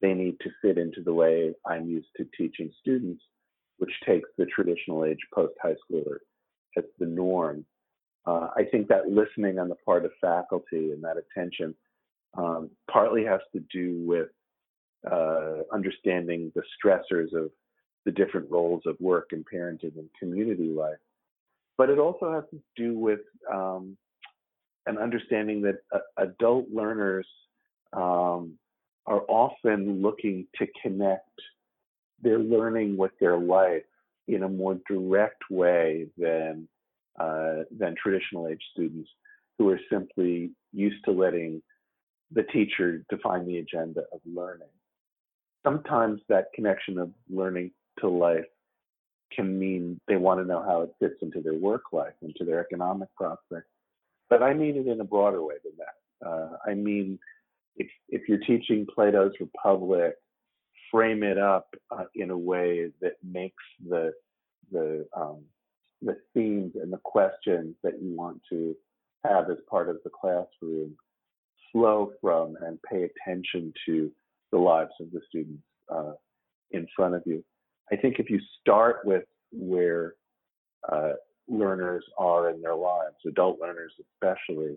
they 0.00 0.14
need 0.14 0.36
to 0.40 0.50
fit 0.62 0.78
into 0.78 1.02
the 1.02 1.12
way 1.12 1.52
I'm 1.66 1.88
used 1.88 2.08
to 2.16 2.26
teaching 2.36 2.70
students, 2.80 3.22
which 3.78 3.92
takes 4.06 4.28
the 4.38 4.46
traditional 4.46 5.04
age 5.04 5.18
post 5.34 5.54
high 5.62 5.76
schooler 5.90 6.18
as 6.76 6.84
the 6.98 7.06
norm. 7.06 7.64
Uh, 8.26 8.48
I 8.56 8.64
think 8.70 8.88
that 8.88 9.08
listening 9.08 9.58
on 9.58 9.68
the 9.68 9.76
part 9.86 10.04
of 10.04 10.12
faculty 10.20 10.92
and 10.92 11.02
that 11.02 11.16
attention 11.16 11.74
um, 12.36 12.70
partly 12.90 13.24
has 13.24 13.40
to 13.52 13.60
do 13.72 14.02
with 14.06 14.28
uh, 15.10 15.62
understanding 15.72 16.52
the 16.54 16.62
stressors 16.76 17.32
of 17.32 17.50
the 18.04 18.12
different 18.12 18.50
roles 18.50 18.82
of 18.86 18.96
work 19.00 19.30
and 19.32 19.44
parenting 19.52 19.96
and 19.96 20.08
community 20.18 20.68
life. 20.68 20.98
But 21.76 21.90
it 21.90 21.98
also 21.98 22.32
has 22.32 22.44
to 22.50 22.60
do 22.76 22.98
with 22.98 23.20
um, 23.52 23.96
an 24.86 24.98
understanding 24.98 25.62
that 25.62 25.76
uh, 25.92 25.98
adult 26.18 26.66
learners 26.70 27.26
um, 27.92 28.58
are 29.10 29.24
often 29.28 30.00
looking 30.00 30.46
to 30.56 30.66
connect 30.80 31.40
their 32.22 32.38
learning 32.38 32.96
with 32.96 33.10
their 33.18 33.36
life 33.36 33.82
in 34.28 34.44
a 34.44 34.48
more 34.48 34.78
direct 34.88 35.42
way 35.50 36.06
than 36.16 36.68
uh, 37.18 37.64
than 37.76 37.94
traditional 38.00 38.46
age 38.46 38.62
students 38.72 39.10
who 39.58 39.68
are 39.68 39.80
simply 39.92 40.50
used 40.72 41.04
to 41.04 41.10
letting 41.10 41.60
the 42.32 42.44
teacher 42.44 43.04
define 43.10 43.46
the 43.46 43.58
agenda 43.58 44.02
of 44.12 44.20
learning. 44.24 44.68
Sometimes 45.66 46.20
that 46.28 46.46
connection 46.54 46.96
of 46.98 47.10
learning 47.28 47.72
to 47.98 48.08
life 48.08 48.46
can 49.34 49.58
mean 49.58 50.00
they 50.06 50.16
want 50.16 50.40
to 50.40 50.46
know 50.46 50.62
how 50.62 50.82
it 50.82 50.94
fits 51.00 51.16
into 51.20 51.40
their 51.40 51.54
work 51.54 51.82
life, 51.92 52.14
into 52.22 52.44
their 52.44 52.60
economic 52.60 53.08
prospects. 53.16 53.68
But 54.30 54.42
I 54.42 54.54
mean 54.54 54.76
it 54.76 54.86
in 54.86 55.00
a 55.00 55.04
broader 55.04 55.42
way 55.42 55.56
than 55.64 55.72
that. 55.78 56.26
Uh, 56.26 56.56
I 56.64 56.74
mean, 56.74 57.18
if 57.80 57.88
if 58.08 58.28
you're 58.28 58.38
teaching 58.38 58.86
Plato's 58.94 59.32
Republic, 59.40 60.14
frame 60.90 61.22
it 61.22 61.38
up 61.38 61.68
uh, 61.90 62.04
in 62.14 62.30
a 62.30 62.36
way 62.36 62.90
that 63.00 63.14
makes 63.24 63.64
the 63.88 64.12
the 64.70 65.06
um, 65.16 65.42
the 66.02 66.16
themes 66.34 66.72
and 66.80 66.92
the 66.92 67.00
questions 67.04 67.74
that 67.82 67.94
you 68.02 68.14
want 68.14 68.40
to 68.50 68.74
have 69.24 69.50
as 69.50 69.58
part 69.68 69.88
of 69.88 69.98
the 70.04 70.10
classroom 70.10 70.96
flow 71.72 72.12
from 72.20 72.56
and 72.62 72.78
pay 72.82 73.08
attention 73.08 73.72
to 73.86 74.10
the 74.52 74.58
lives 74.58 74.90
of 75.00 75.10
the 75.12 75.20
students 75.28 75.62
uh, 75.94 76.12
in 76.72 76.86
front 76.96 77.14
of 77.14 77.22
you. 77.24 77.42
I 77.92 77.96
think 77.96 78.16
if 78.18 78.28
you 78.28 78.40
start 78.60 79.00
with 79.04 79.24
where 79.52 80.14
uh, 80.90 81.12
learners 81.48 82.04
are 82.18 82.50
in 82.50 82.60
their 82.60 82.74
lives, 82.74 83.16
adult 83.26 83.60
learners 83.60 83.92
especially, 84.00 84.76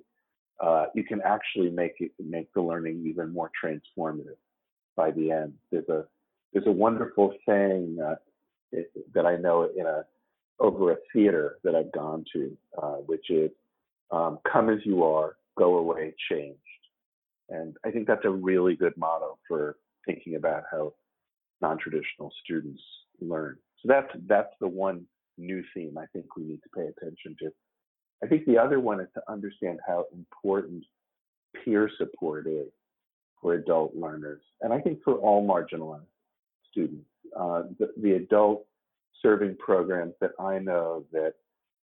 uh, 0.59 0.85
you 0.93 1.03
can 1.03 1.21
actually 1.21 1.69
make 1.69 1.93
it 1.99 2.11
make 2.19 2.51
the 2.53 2.61
learning 2.61 3.03
even 3.05 3.31
more 3.33 3.51
transformative 3.63 4.37
by 4.95 5.11
the 5.11 5.31
end. 5.31 5.53
There's 5.71 5.89
a 5.89 6.05
there's 6.53 6.67
a 6.67 6.71
wonderful 6.71 7.33
saying 7.47 7.97
uh, 8.03 8.15
that 9.13 9.25
I 9.25 9.37
know 9.37 9.69
in 9.75 9.85
a 9.85 10.05
over 10.59 10.91
a 10.91 10.97
theater 11.11 11.57
that 11.63 11.75
I've 11.75 11.91
gone 11.91 12.23
to, 12.33 12.57
uh, 12.81 12.95
which 13.05 13.29
is 13.29 13.51
um, 14.11 14.39
"Come 14.51 14.69
as 14.69 14.79
you 14.85 15.03
are, 15.03 15.35
go 15.57 15.77
away 15.77 16.13
changed," 16.29 16.59
and 17.49 17.75
I 17.85 17.91
think 17.91 18.07
that's 18.07 18.25
a 18.25 18.29
really 18.29 18.75
good 18.75 18.95
motto 18.97 19.37
for 19.47 19.77
thinking 20.05 20.35
about 20.35 20.63
how 20.71 20.93
non-traditional 21.61 22.31
students 22.43 22.81
learn. 23.21 23.57
So 23.81 23.87
that's 23.87 24.11
that's 24.27 24.53
the 24.59 24.67
one 24.67 25.05
new 25.37 25.63
theme 25.73 25.97
I 25.97 26.05
think 26.13 26.35
we 26.37 26.43
need 26.43 26.61
to 26.63 26.69
pay 26.75 26.87
attention 26.87 27.35
to. 27.39 27.51
I 28.23 28.27
think 28.27 28.45
the 28.45 28.57
other 28.57 28.79
one 28.79 29.01
is 29.01 29.09
to 29.15 29.21
understand 29.31 29.79
how 29.85 30.05
important 30.13 30.83
peer 31.63 31.89
support 31.97 32.47
is 32.47 32.67
for 33.41 33.55
adult 33.55 33.95
learners, 33.95 34.41
and 34.61 34.71
I 34.71 34.79
think 34.79 34.99
for 35.03 35.15
all 35.15 35.45
marginalized 35.45 36.05
students. 36.71 37.05
Uh, 37.37 37.63
the, 37.79 37.91
the 38.01 38.13
adult 38.13 38.65
serving 39.21 39.57
programs 39.57 40.13
that 40.21 40.31
I 40.39 40.59
know 40.59 41.03
that 41.11 41.33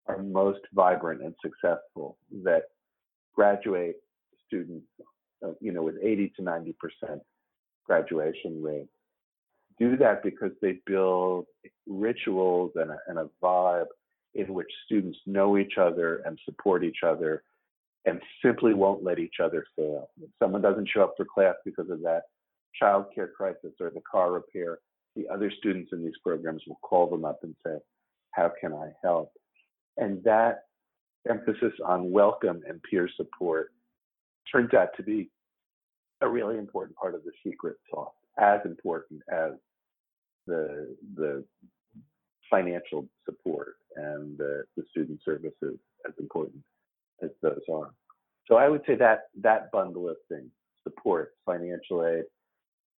are 0.08 0.22
most 0.22 0.60
vibrant 0.74 1.22
and 1.22 1.34
successful 1.42 2.18
that 2.44 2.64
graduate 3.36 3.98
students, 4.48 4.86
uh, 5.46 5.52
you 5.60 5.72
know, 5.72 5.84
with 5.84 5.96
80 6.02 6.34
to 6.38 6.44
90 6.44 6.76
percent 6.80 7.22
graduation 7.86 8.62
rate 8.62 8.88
do 9.80 9.96
that 9.98 10.22
because 10.22 10.52
they 10.62 10.78
build 10.86 11.46
rituals 11.88 12.72
and 12.76 12.92
a, 12.92 12.98
and 13.08 13.18
a 13.18 13.30
vibe 13.42 13.86
in 14.36 14.54
which 14.54 14.72
students 14.86 15.18
know 15.26 15.58
each 15.58 15.78
other 15.78 16.22
and 16.26 16.40
support 16.46 16.84
each 16.84 17.04
other 17.06 17.44
and 18.06 18.22
simply 18.44 18.74
won't 18.74 19.04
let 19.04 19.20
each 19.20 19.36
other 19.44 19.66
fail. 19.76 20.10
If 20.22 20.30
someone 20.40 20.62
doesn't 20.62 20.90
show 20.90 21.04
up 21.04 21.14
for 21.18 21.26
class 21.26 21.56
because 21.66 21.90
of 21.90 22.02
that 22.02 22.24
childcare 22.82 23.32
crisis 23.36 23.74
or 23.80 23.90
the 23.90 24.02
car 24.10 24.32
repair, 24.32 24.80
the 25.16 25.28
other 25.28 25.52
students 25.58 25.92
in 25.92 26.04
these 26.04 26.18
programs 26.24 26.64
will 26.68 26.80
call 26.82 27.10
them 27.10 27.26
up 27.26 27.40
and 27.44 27.56
say, 27.66 27.78
How 28.32 28.52
can 28.60 28.74
I 28.74 28.92
help? 29.04 29.32
And 29.98 30.24
that 30.24 30.66
emphasis 31.30 31.74
on 31.86 32.12
welcome 32.12 32.62
and 32.68 32.82
peer 32.84 33.10
support 33.18 33.72
turns 34.52 34.74
out 34.74 34.90
to 34.98 35.04
be 35.04 35.30
a 36.22 36.28
really 36.28 36.58
important 36.58 36.98
part 36.98 37.16
of 37.16 37.24
the 37.24 37.32
secret 37.44 37.76
sauce, 37.92 38.14
as 38.38 38.60
important 38.66 39.22
as 39.32 39.52
the 40.48 40.96
the 41.16 41.44
financial 42.50 43.08
support 43.26 43.76
and 44.00 44.38
the, 44.38 44.64
the 44.78 44.84
student 44.92 45.20
services 45.24 45.78
as 46.08 46.14
important 46.20 46.64
as 47.22 47.30
those 47.42 47.62
are. 47.72 47.92
So 48.48 48.56
I 48.56 48.68
would 48.70 48.82
say 48.88 48.96
that 48.96 49.30
that 49.42 49.72
bundle 49.72 50.10
of 50.10 50.18
things, 50.28 50.52
support, 50.84 51.34
financial 51.46 52.06
aid, 52.06 52.24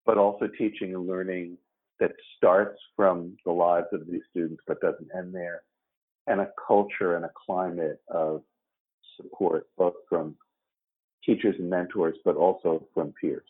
but 0.06 0.18
also 0.18 0.48
teaching 0.58 0.94
and 0.94 1.06
learning 1.06 1.56
that 1.98 2.12
starts 2.36 2.80
from 2.96 3.36
the 3.44 3.52
lives 3.52 3.86
of 3.92 4.06
these 4.06 4.22
students 4.30 4.62
but 4.66 4.80
doesn't 4.80 5.08
end 5.16 5.34
there, 5.34 5.62
and 6.26 6.40
a 6.40 6.48
culture 6.66 7.16
and 7.16 7.24
a 7.24 7.30
climate 7.46 8.00
of 8.08 8.42
support, 9.16 9.66
both 9.76 9.94
from 10.08 10.36
teachers 11.24 11.56
and 11.58 11.68
mentors, 11.68 12.16
but 12.24 12.36
also 12.36 12.86
from 12.94 13.12
peers. 13.20 13.42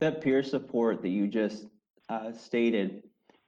That 0.00 0.20
peer 0.20 0.42
support 0.42 1.02
that 1.02 1.10
you 1.10 1.28
just 1.28 1.66
uh, 2.08 2.32
stated, 2.32 3.02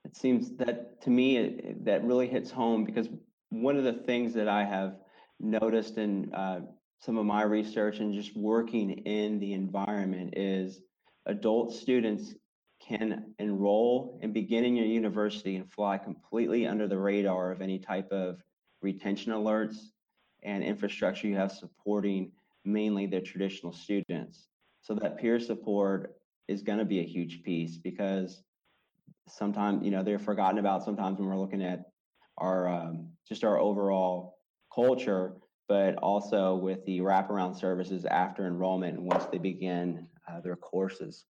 it 0.07 0.15
seems 0.15 0.51
that 0.57 1.01
to 1.01 1.09
me 1.09 1.37
it, 1.37 1.83
that 1.85 2.03
really 2.03 2.27
hits 2.27 2.49
home 2.49 2.85
because 2.85 3.09
one 3.49 3.77
of 3.77 3.83
the 3.83 3.93
things 3.93 4.33
that 4.33 4.47
I 4.47 4.63
have 4.63 4.95
noticed 5.39 5.97
in 5.97 6.33
uh, 6.33 6.61
some 6.99 7.17
of 7.17 7.25
my 7.25 7.43
research 7.43 7.99
and 7.99 8.13
just 8.13 8.35
working 8.35 8.91
in 8.91 9.37
the 9.39 9.53
environment 9.53 10.37
is 10.37 10.81
adult 11.25 11.73
students 11.73 12.33
can 12.81 13.33
enroll 13.39 14.17
and 14.21 14.33
begin 14.33 14.63
in 14.63 14.77
your 14.77 14.85
university 14.85 15.57
and 15.57 15.69
fly 15.69 15.97
completely 15.97 16.65
under 16.65 16.87
the 16.87 16.97
radar 16.97 17.51
of 17.51 17.61
any 17.61 17.77
type 17.77 18.09
of 18.11 18.41
retention 18.81 19.33
alerts 19.33 19.77
and 20.43 20.63
infrastructure 20.63 21.27
you 21.27 21.35
have 21.35 21.51
supporting 21.51 22.31
mainly 22.63 23.07
the 23.07 23.19
traditional 23.19 23.73
students. 23.73 24.47
So 24.81 24.95
that 24.95 25.17
peer 25.17 25.39
support 25.39 26.15
is 26.47 26.61
going 26.61 26.79
to 26.79 26.85
be 26.85 26.99
a 26.99 27.03
huge 27.03 27.43
piece 27.43 27.75
because 27.75 28.41
sometimes 29.27 29.83
you 29.83 29.91
know 29.91 30.03
they're 30.03 30.19
forgotten 30.19 30.59
about 30.59 30.83
sometimes 30.83 31.19
when 31.19 31.27
we're 31.27 31.37
looking 31.37 31.63
at 31.63 31.85
our 32.37 32.67
um, 32.67 33.09
just 33.27 33.43
our 33.43 33.59
overall 33.59 34.37
culture, 34.73 35.33
but 35.67 35.95
also 35.95 36.55
with 36.55 36.85
the 36.85 36.99
wraparound 36.99 37.59
services 37.59 38.05
after 38.05 38.45
enrollment 38.45 38.97
and 38.97 39.05
once 39.05 39.25
they 39.31 39.37
begin 39.37 40.07
uh, 40.29 40.39
their 40.41 40.55
courses. 40.55 41.25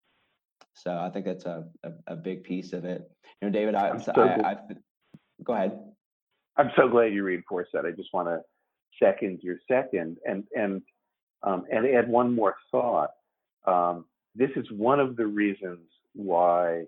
So 0.74 0.92
I 0.92 1.10
think 1.10 1.26
that's 1.26 1.46
a, 1.46 1.66
a, 1.84 1.92
a, 2.08 2.16
big 2.16 2.44
piece 2.44 2.74
of 2.74 2.84
it. 2.84 3.10
You 3.42 3.48
know, 3.48 3.52
David, 3.52 3.76
I, 3.76 3.98
so 3.98 4.12
I, 4.18 4.52
I, 4.52 4.56
go 5.44 5.54
ahead. 5.54 5.80
I'm 6.58 6.72
so 6.76 6.90
glad 6.90 7.14
you 7.14 7.24
reinforced 7.24 7.72
that. 7.74 7.86
I 7.86 7.92
just 7.92 8.14
want 8.14 8.28
to 8.28 8.42
second 9.02 9.40
your 9.42 9.58
second 9.70 10.18
and 10.26 10.44
and 10.56 10.82
um, 11.44 11.66
and 11.72 11.86
add 11.86 12.10
one 12.10 12.34
more 12.34 12.56
thought. 12.72 13.12
Um, 13.66 14.06
this 14.36 14.50
is 14.56 14.66
one 14.72 15.00
of 15.00 15.16
the 15.16 15.28
reasons 15.28 15.88
why 16.14 16.86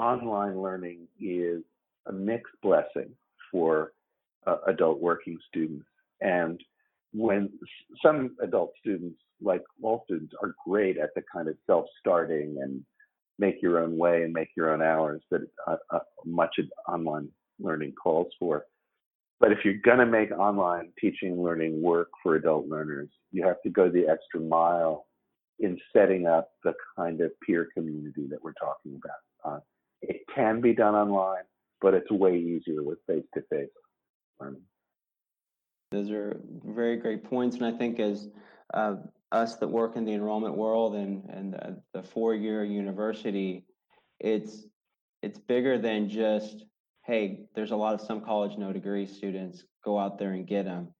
online 0.00 0.60
learning 0.60 1.06
is 1.20 1.62
a 2.06 2.12
mixed 2.12 2.54
blessing 2.62 3.10
for 3.52 3.92
uh, 4.46 4.56
adult 4.66 5.00
working 5.00 5.38
students. 5.48 5.86
And 6.20 6.60
when 7.12 7.50
some 8.04 8.36
adult 8.42 8.72
students, 8.80 9.18
like 9.42 9.62
all 9.82 10.02
students, 10.04 10.34
are 10.42 10.54
great 10.66 10.96
at 10.98 11.10
the 11.14 11.22
kind 11.32 11.48
of 11.48 11.56
self-starting 11.66 12.58
and 12.62 12.82
make 13.38 13.62
your 13.62 13.78
own 13.78 13.96
way 13.96 14.22
and 14.22 14.32
make 14.32 14.50
your 14.56 14.72
own 14.72 14.82
hours 14.82 15.22
that 15.30 15.42
uh, 15.66 15.76
uh, 15.90 16.00
much 16.24 16.56
of 16.58 16.66
online 16.88 17.28
learning 17.58 17.92
calls 17.92 18.28
for. 18.38 18.64
But 19.38 19.52
if 19.52 19.58
you're 19.64 19.80
going 19.82 19.98
to 19.98 20.06
make 20.06 20.30
online 20.32 20.92
teaching 21.00 21.32
and 21.32 21.42
learning 21.42 21.80
work 21.82 22.08
for 22.22 22.36
adult 22.36 22.68
learners, 22.68 23.08
you 23.32 23.46
have 23.46 23.62
to 23.62 23.70
go 23.70 23.88
the 23.88 24.06
extra 24.06 24.40
mile 24.40 25.06
in 25.58 25.78
setting 25.94 26.26
up 26.26 26.50
the 26.64 26.74
kind 26.96 27.20
of 27.22 27.30
peer 27.46 27.68
community 27.74 28.26
that 28.28 28.42
we're 28.42 28.52
talking 28.52 29.00
about. 29.02 29.52
Uh, 29.54 29.60
it 30.02 30.22
can 30.34 30.60
be 30.60 30.74
done 30.74 30.94
online, 30.94 31.44
but 31.80 31.94
it's 31.94 32.10
way 32.10 32.36
easier 32.38 32.82
with 32.82 32.98
face-to-face 33.06 33.68
learning. 34.40 34.62
Those 35.90 36.10
are 36.10 36.40
very 36.64 36.96
great 36.96 37.24
points, 37.24 37.56
and 37.56 37.64
I 37.64 37.72
think 37.72 37.98
as 37.98 38.28
uh, 38.74 38.96
us 39.32 39.56
that 39.56 39.68
work 39.68 39.96
in 39.96 40.04
the 40.04 40.12
enrollment 40.12 40.56
world 40.56 40.94
and 40.94 41.28
and 41.28 41.54
the, 41.54 41.82
the 41.94 42.02
four-year 42.02 42.64
university, 42.64 43.64
it's 44.20 44.66
it's 45.22 45.38
bigger 45.38 45.78
than 45.78 46.08
just 46.08 46.64
hey, 47.04 47.40
there's 47.54 47.72
a 47.72 47.76
lot 47.76 47.94
of 47.94 48.00
some 48.00 48.20
college 48.20 48.56
no 48.56 48.72
degree 48.72 49.06
students 49.06 49.64
go 49.84 49.98
out 49.98 50.18
there 50.18 50.32
and 50.32 50.46
get 50.46 50.64
them. 50.64 50.94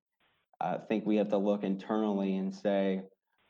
I 0.60 0.76
think 0.76 1.06
we 1.06 1.16
have 1.16 1.28
to 1.28 1.38
look 1.38 1.62
internally 1.62 2.36
and 2.36 2.52
say, 2.52 3.02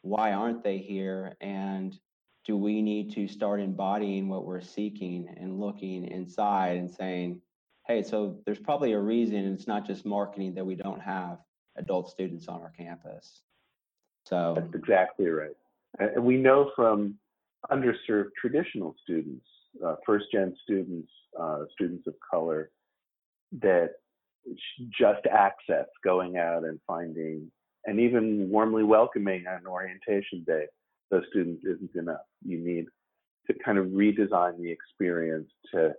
why 0.03 0.33
aren't 0.33 0.63
they 0.63 0.79
here? 0.79 1.37
And 1.41 1.99
do 2.47 2.57
we 2.57 2.81
need 2.81 3.13
to 3.15 3.29
start 3.29 3.61
embodying 3.61 4.29
what 4.29 4.45
we're 4.47 4.61
seeking 4.61 5.29
and 5.37 5.61
looking 5.61 6.05
inside 6.05 6.77
and 6.77 6.91
saying, 6.91 7.41
hey, 7.87 8.03
so 8.03 8.39
there's 8.47 8.59
probably 8.59 8.93
a 8.93 8.99
reason 8.99 9.53
it's 9.53 9.67
not 9.67 9.87
just 9.87 10.07
marketing 10.07 10.55
that 10.55 10.65
we 10.65 10.75
don't 10.75 11.01
have 11.01 11.39
adult 11.77 12.11
students 12.11 12.49
on 12.49 12.61
our 12.63 12.71
campus. 12.71 13.43
So 14.27 14.55
that's 14.57 14.75
exactly 14.75 15.27
right. 15.27 15.57
And 15.99 16.25
we 16.25 16.37
know 16.37 16.71
from 16.77 17.17
underserved 17.71 18.31
traditional 18.41 18.95
students, 19.03 19.45
uh, 19.85 19.97
first 20.07 20.27
gen 20.33 20.55
students, 20.63 21.11
uh, 21.39 21.65
students 21.73 22.07
of 22.07 22.15
color, 22.31 22.71
that 23.61 23.95
just 24.99 25.27
access 25.27 25.87
going 26.05 26.37
out 26.37 26.65
and 26.65 26.79
finding 26.87 27.51
and 27.87 27.99
even 27.99 28.49
warmly 28.51 28.85
welcoming 28.85 29.47
on 29.47 29.67
orientation 29.67 30.45
day 30.47 30.67
those 31.11 31.25
students 31.31 31.65
isn't 31.65 31.95
enough. 31.95 32.21
You 32.45 32.59
need 32.59 32.87
to 33.47 33.55
kind 33.65 33.79
of 33.79 33.87
redesign 33.87 34.59
the 34.59 34.71
experience 34.71 35.51
to 35.73 35.93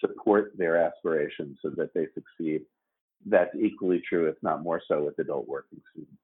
support 0.00 0.52
their 0.56 0.76
aspirations 0.76 1.58
so 1.62 1.70
that 1.76 1.92
they 1.94 2.06
succeed. 2.14 2.62
That's 3.26 3.54
equally 3.60 4.02
true, 4.08 4.28
if 4.28 4.36
not 4.42 4.62
more 4.62 4.82
so, 4.86 5.04
with 5.04 5.18
adult 5.18 5.46
working 5.46 5.80
students. 5.92 6.16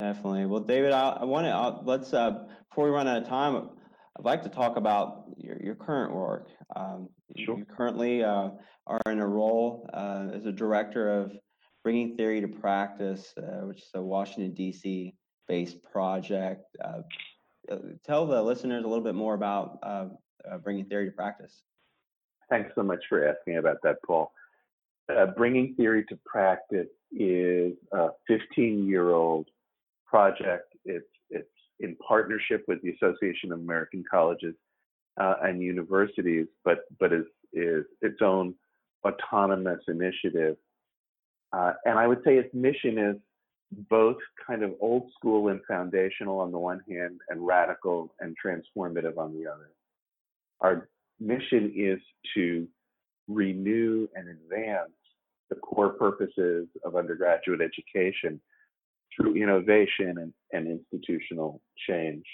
Definitely. 0.00 0.46
Well, 0.46 0.60
David, 0.60 0.92
I, 0.92 1.18
I 1.20 1.24
want 1.24 1.46
to 1.46 1.90
let's 1.90 2.14
uh, 2.14 2.46
before 2.70 2.84
we 2.84 2.90
run 2.90 3.08
out 3.08 3.22
of 3.22 3.28
time, 3.28 3.70
I'd 4.18 4.24
like 4.24 4.42
to 4.44 4.48
talk 4.48 4.76
about 4.76 5.24
your, 5.36 5.60
your 5.60 5.74
current 5.74 6.14
work. 6.14 6.48
Um, 6.76 7.08
sure. 7.36 7.58
You 7.58 7.64
currently 7.64 8.22
uh, 8.22 8.50
are 8.86 9.00
in 9.06 9.18
a 9.18 9.26
role 9.26 9.88
uh, 9.92 10.28
as 10.32 10.46
a 10.46 10.52
director 10.52 11.10
of 11.12 11.32
Bringing 11.82 12.16
Theory 12.16 12.40
to 12.40 12.48
Practice, 12.48 13.32
uh, 13.38 13.66
which 13.66 13.78
is 13.78 13.90
a 13.94 14.02
Washington 14.02 14.54
D.C. 14.54 15.14
based 15.46 15.82
project. 15.82 16.64
Uh, 17.70 17.76
tell 18.04 18.26
the 18.26 18.42
listeners 18.42 18.84
a 18.84 18.88
little 18.88 19.04
bit 19.04 19.14
more 19.14 19.34
about 19.34 19.78
uh, 19.82 20.06
uh, 20.50 20.58
bringing 20.58 20.84
theory 20.86 21.06
to 21.06 21.12
practice. 21.12 21.62
Thanks 22.50 22.70
so 22.74 22.82
much 22.82 23.00
for 23.08 23.28
asking 23.28 23.58
about 23.58 23.76
that, 23.82 23.96
Paul. 24.06 24.32
Uh, 25.14 25.26
bringing 25.26 25.74
theory 25.74 26.04
to 26.08 26.18
practice 26.24 26.88
is 27.12 27.74
a 27.92 28.08
15-year-old 28.30 29.48
project. 30.06 30.74
It's 30.84 31.06
it's 31.30 31.48
in 31.80 31.96
partnership 31.96 32.64
with 32.68 32.80
the 32.82 32.90
Association 32.90 33.52
of 33.52 33.60
American 33.60 34.04
Colleges 34.10 34.54
uh, 35.20 35.34
and 35.42 35.62
Universities, 35.62 36.46
but 36.64 36.80
but 36.98 37.12
is 37.12 37.24
is 37.52 37.84
its 38.02 38.20
own 38.22 38.54
autonomous 39.06 39.80
initiative. 39.88 40.56
Uh, 41.52 41.72
and 41.84 41.98
I 41.98 42.06
would 42.06 42.22
say 42.24 42.36
its 42.36 42.52
mission 42.54 42.98
is 42.98 43.16
both 43.90 44.16
kind 44.46 44.62
of 44.62 44.72
old 44.80 45.10
school 45.16 45.48
and 45.48 45.60
foundational 45.68 46.40
on 46.40 46.50
the 46.50 46.58
one 46.58 46.80
hand, 46.88 47.20
and 47.28 47.46
radical 47.46 48.14
and 48.20 48.34
transformative 48.44 49.18
on 49.18 49.34
the 49.34 49.46
other. 49.46 49.70
Our 50.60 50.88
mission 51.20 51.72
is 51.76 52.00
to 52.34 52.66
renew 53.28 54.08
and 54.14 54.28
advance 54.28 54.90
the 55.50 55.56
core 55.56 55.90
purposes 55.90 56.66
of 56.84 56.96
undergraduate 56.96 57.60
education 57.60 58.40
through 59.14 59.36
innovation 59.36 60.18
and, 60.18 60.32
and 60.52 60.66
institutional 60.68 61.60
change. 61.88 62.24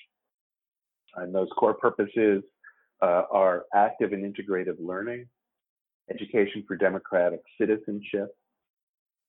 And 1.17 1.35
those 1.35 1.49
core 1.57 1.75
purposes 1.75 2.43
uh, 3.03 3.23
are 3.31 3.65
active 3.75 4.13
and 4.13 4.25
integrative 4.25 4.77
learning, 4.79 5.27
education 6.11 6.65
for 6.67 6.77
democratic 6.77 7.41
citizenship, 7.61 8.35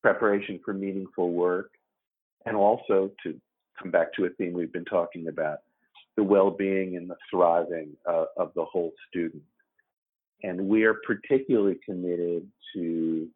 preparation 0.01 0.59
for 0.63 0.73
meaningful 0.73 1.31
work, 1.31 1.71
and 2.45 2.55
also 2.55 3.11
to 3.23 3.39
come 3.81 3.91
back 3.91 4.13
to 4.13 4.25
a 4.25 4.29
theme 4.31 4.53
we've 4.53 4.73
been 4.73 4.85
talking 4.85 5.27
about 5.27 5.59
the 6.15 6.23
well-being 6.23 6.95
and 6.95 7.09
the 7.09 7.15
thriving 7.29 7.89
uh, 8.07 8.25
of 8.37 8.51
the 8.55 8.63
whole 8.63 8.91
student. 9.09 9.43
And 10.43 10.67
we 10.67 10.83
are 10.83 10.95
particularly 11.05 11.77
committed 11.85 12.47
to 12.73 13.27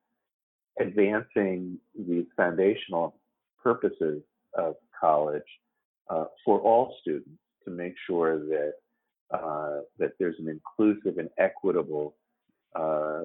advancing 0.80 1.78
these 1.98 2.26
foundational 2.38 3.16
purposes 3.62 4.22
of 4.58 4.76
college 5.00 5.44
uh, 6.10 6.26
for 6.46 6.60
all 6.60 6.96
students 7.02 7.40
to 7.66 7.72
make 7.72 7.96
sure 8.08 8.40
that 8.40 8.74
uh, 9.32 9.82
that 10.00 10.14
there's 10.18 10.36
an 10.40 10.48
inclusive 10.50 11.20
and 11.20 11.30
equitable 11.38 12.16
uh, 12.76 13.24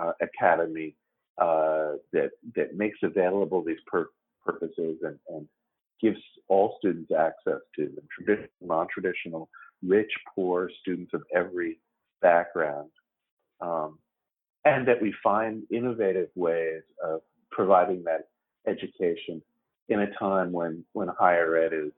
uh 0.00 0.12
academy 0.22 0.94
uh, 1.38 1.92
that 2.12 2.30
that 2.54 2.76
makes 2.76 2.98
available 3.02 3.62
these 3.62 3.76
pur- 3.86 4.08
purposes 4.46 4.98
and, 5.02 5.18
and 5.28 5.48
gives 6.00 6.18
all 6.48 6.76
students 6.78 7.10
access 7.10 7.60
to 7.74 7.90
traditional, 8.14 8.48
non-traditional, 8.60 9.48
rich, 9.82 10.10
poor, 10.34 10.70
students 10.80 11.12
of 11.14 11.22
every 11.34 11.78
background, 12.22 12.90
um, 13.60 13.98
and 14.64 14.86
that 14.86 15.00
we 15.00 15.14
find 15.22 15.62
innovative 15.70 16.28
ways 16.34 16.82
of 17.04 17.20
providing 17.50 18.04
that 18.04 18.28
education 18.66 19.42
in 19.88 20.00
a 20.00 20.18
time 20.18 20.52
when 20.52 20.84
when 20.92 21.08
higher 21.08 21.56
ed 21.56 21.72
is 21.72 21.92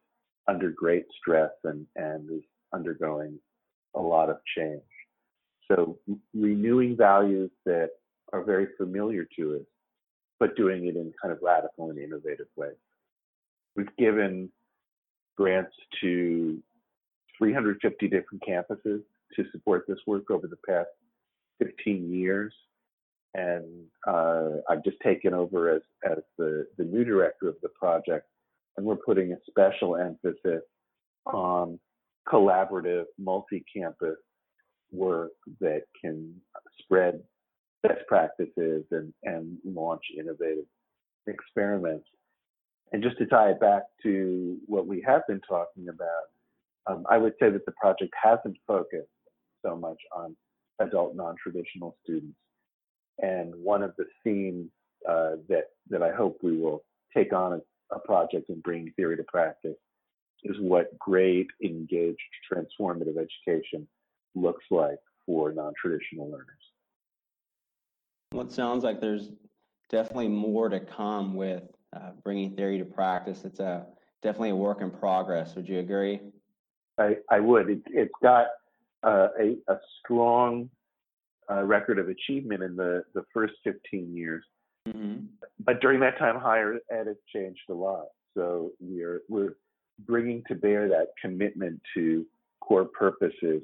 under 0.47 0.71
great 0.71 1.07
stress 1.19 1.51
and 1.65 1.87
and 1.97 2.31
is 2.31 2.45
undergoing 2.73 3.39
a 3.95 4.01
lot 4.01 4.29
of 4.29 4.39
change. 4.57 4.83
So 5.71 5.99
renewing 6.35 6.97
values 6.97 7.51
that 7.65 7.91
are 8.33 8.43
very 8.43 8.69
familiar 8.77 9.27
to 9.37 9.57
us, 9.57 9.67
but 10.41 10.57
doing 10.57 10.87
it 10.87 10.97
in 10.97 11.13
kind 11.21 11.33
of 11.33 11.39
radical 11.43 11.91
and 11.91 11.99
innovative 11.99 12.47
ways. 12.57 12.77
We've 13.77 13.95
given 13.99 14.51
grants 15.37 15.75
to 16.01 16.63
350 17.39 18.09
different 18.09 18.43
campuses 18.49 19.03
to 19.37 19.45
support 19.53 19.85
this 19.87 19.99
work 20.07 20.31
over 20.31 20.47
the 20.47 20.59
past 20.69 20.89
15 21.63 22.13
years. 22.13 22.53
And 23.35 23.85
uh, 24.07 24.61
I've 24.69 24.83
just 24.85 24.97
taken 25.05 25.35
over 25.35 25.71
as, 25.75 25.83
as 26.05 26.19
the, 26.39 26.67
the 26.77 26.85
new 26.85 27.05
director 27.05 27.49
of 27.49 27.57
the 27.63 27.69
project, 27.69 28.27
and 28.77 28.87
we're 28.87 28.97
putting 28.97 29.33
a 29.33 29.37
special 29.49 29.97
emphasis 29.97 30.63
on 31.27 31.79
collaborative, 32.27 33.05
multi 33.19 33.65
campus 33.75 34.17
work 34.91 35.33
that 35.61 35.83
can 36.01 36.35
spread 36.81 37.21
best 37.83 38.01
practices 38.09 38.85
and, 38.91 39.13
and 39.23 39.59
launch 39.65 40.03
innovative 40.19 40.65
experiments. 41.27 42.07
And 42.93 43.03
just 43.03 43.19
to 43.19 43.27
tie 43.27 43.51
it 43.51 43.61
back 43.61 43.83
to 44.03 44.57
what 44.67 44.87
we 44.87 45.05
have 45.07 45.23
been 45.29 45.41
talking 45.47 45.89
about, 45.89 46.29
um, 46.89 47.05
I 47.09 47.19
would 47.19 47.35
say 47.41 47.51
that 47.51 47.67
the 47.67 47.73
project 47.73 48.13
hasn't 48.21 48.57
focused 48.67 49.09
so 49.65 49.77
much 49.77 49.99
on 50.17 50.35
adult 50.81 51.15
non-traditional 51.15 51.97
students. 52.03 52.39
And 53.19 53.55
one 53.57 53.83
of 53.83 53.95
the 53.99 54.07
themes 54.25 54.71
uh, 55.09 55.37
that 55.49 55.65
that 55.91 56.03
I 56.03 56.13
hope 56.13 56.39
we 56.43 56.57
will 56.57 56.83
take 57.17 57.33
on 57.33 57.55
a, 57.55 57.95
a 57.95 57.99
project 58.01 58.49
and 58.49 58.63
bring 58.63 58.93
theory 58.97 59.17
to 59.17 59.25
practice 59.25 59.77
is 60.45 60.57
what 60.61 60.97
great, 60.99 61.49
engaged, 61.65 62.19
transformative 62.51 63.17
education 63.17 63.87
looks 64.35 64.65
like 64.71 64.99
for 65.27 65.53
non-traditional 65.53 66.31
learners. 66.31 66.68
Well, 68.33 68.47
it 68.47 68.53
sounds 68.53 68.85
like 68.85 69.01
there's 69.01 69.31
definitely 69.89 70.29
more 70.29 70.69
to 70.69 70.81
come 70.81 71.35
with 71.35 71.63
uh, 71.97 72.11
bringing 72.23 72.55
theory 72.55 72.79
to 72.79 72.85
practice. 72.85 73.45
It's 73.45 73.61
a 73.61 73.87
definitely 74.23 74.51
a 74.51 74.57
work 74.57 74.83
in 74.83 74.91
progress. 74.91 75.55
Would 75.57 75.69
you 75.69 75.79
agree? 75.79 76.21
I, 76.99 77.17
I 77.31 77.41
would. 77.41 77.71
It, 77.71 77.83
has 77.97 78.09
got 78.23 78.47
uh, 79.03 79.29
a, 79.41 79.57
a, 79.73 79.79
strong 80.01 80.69
uh, 81.51 81.63
record 81.63 81.99
of 81.99 82.09
achievement 82.09 82.63
in 82.63 82.77
the, 82.77 83.03
the 83.15 83.23
first 83.33 83.55
15 83.65 84.15
years. 84.15 84.45
Mm-hmm. 84.87 85.27
But 85.65 85.81
during 85.81 86.01
that 86.01 86.19
time, 86.19 86.39
higher 86.39 86.79
ed 86.91 87.07
has 87.07 87.17
changed 87.35 87.61
a 87.71 87.75
lot. 87.75 88.07
So 88.37 88.73
we're 88.79 89.23
we're 89.29 89.55
bringing 90.01 90.43
to 90.49 90.55
bear 90.55 90.89
that 90.89 91.09
commitment 91.21 91.81
to 91.95 92.27
core 92.61 92.85
purposes 92.85 93.63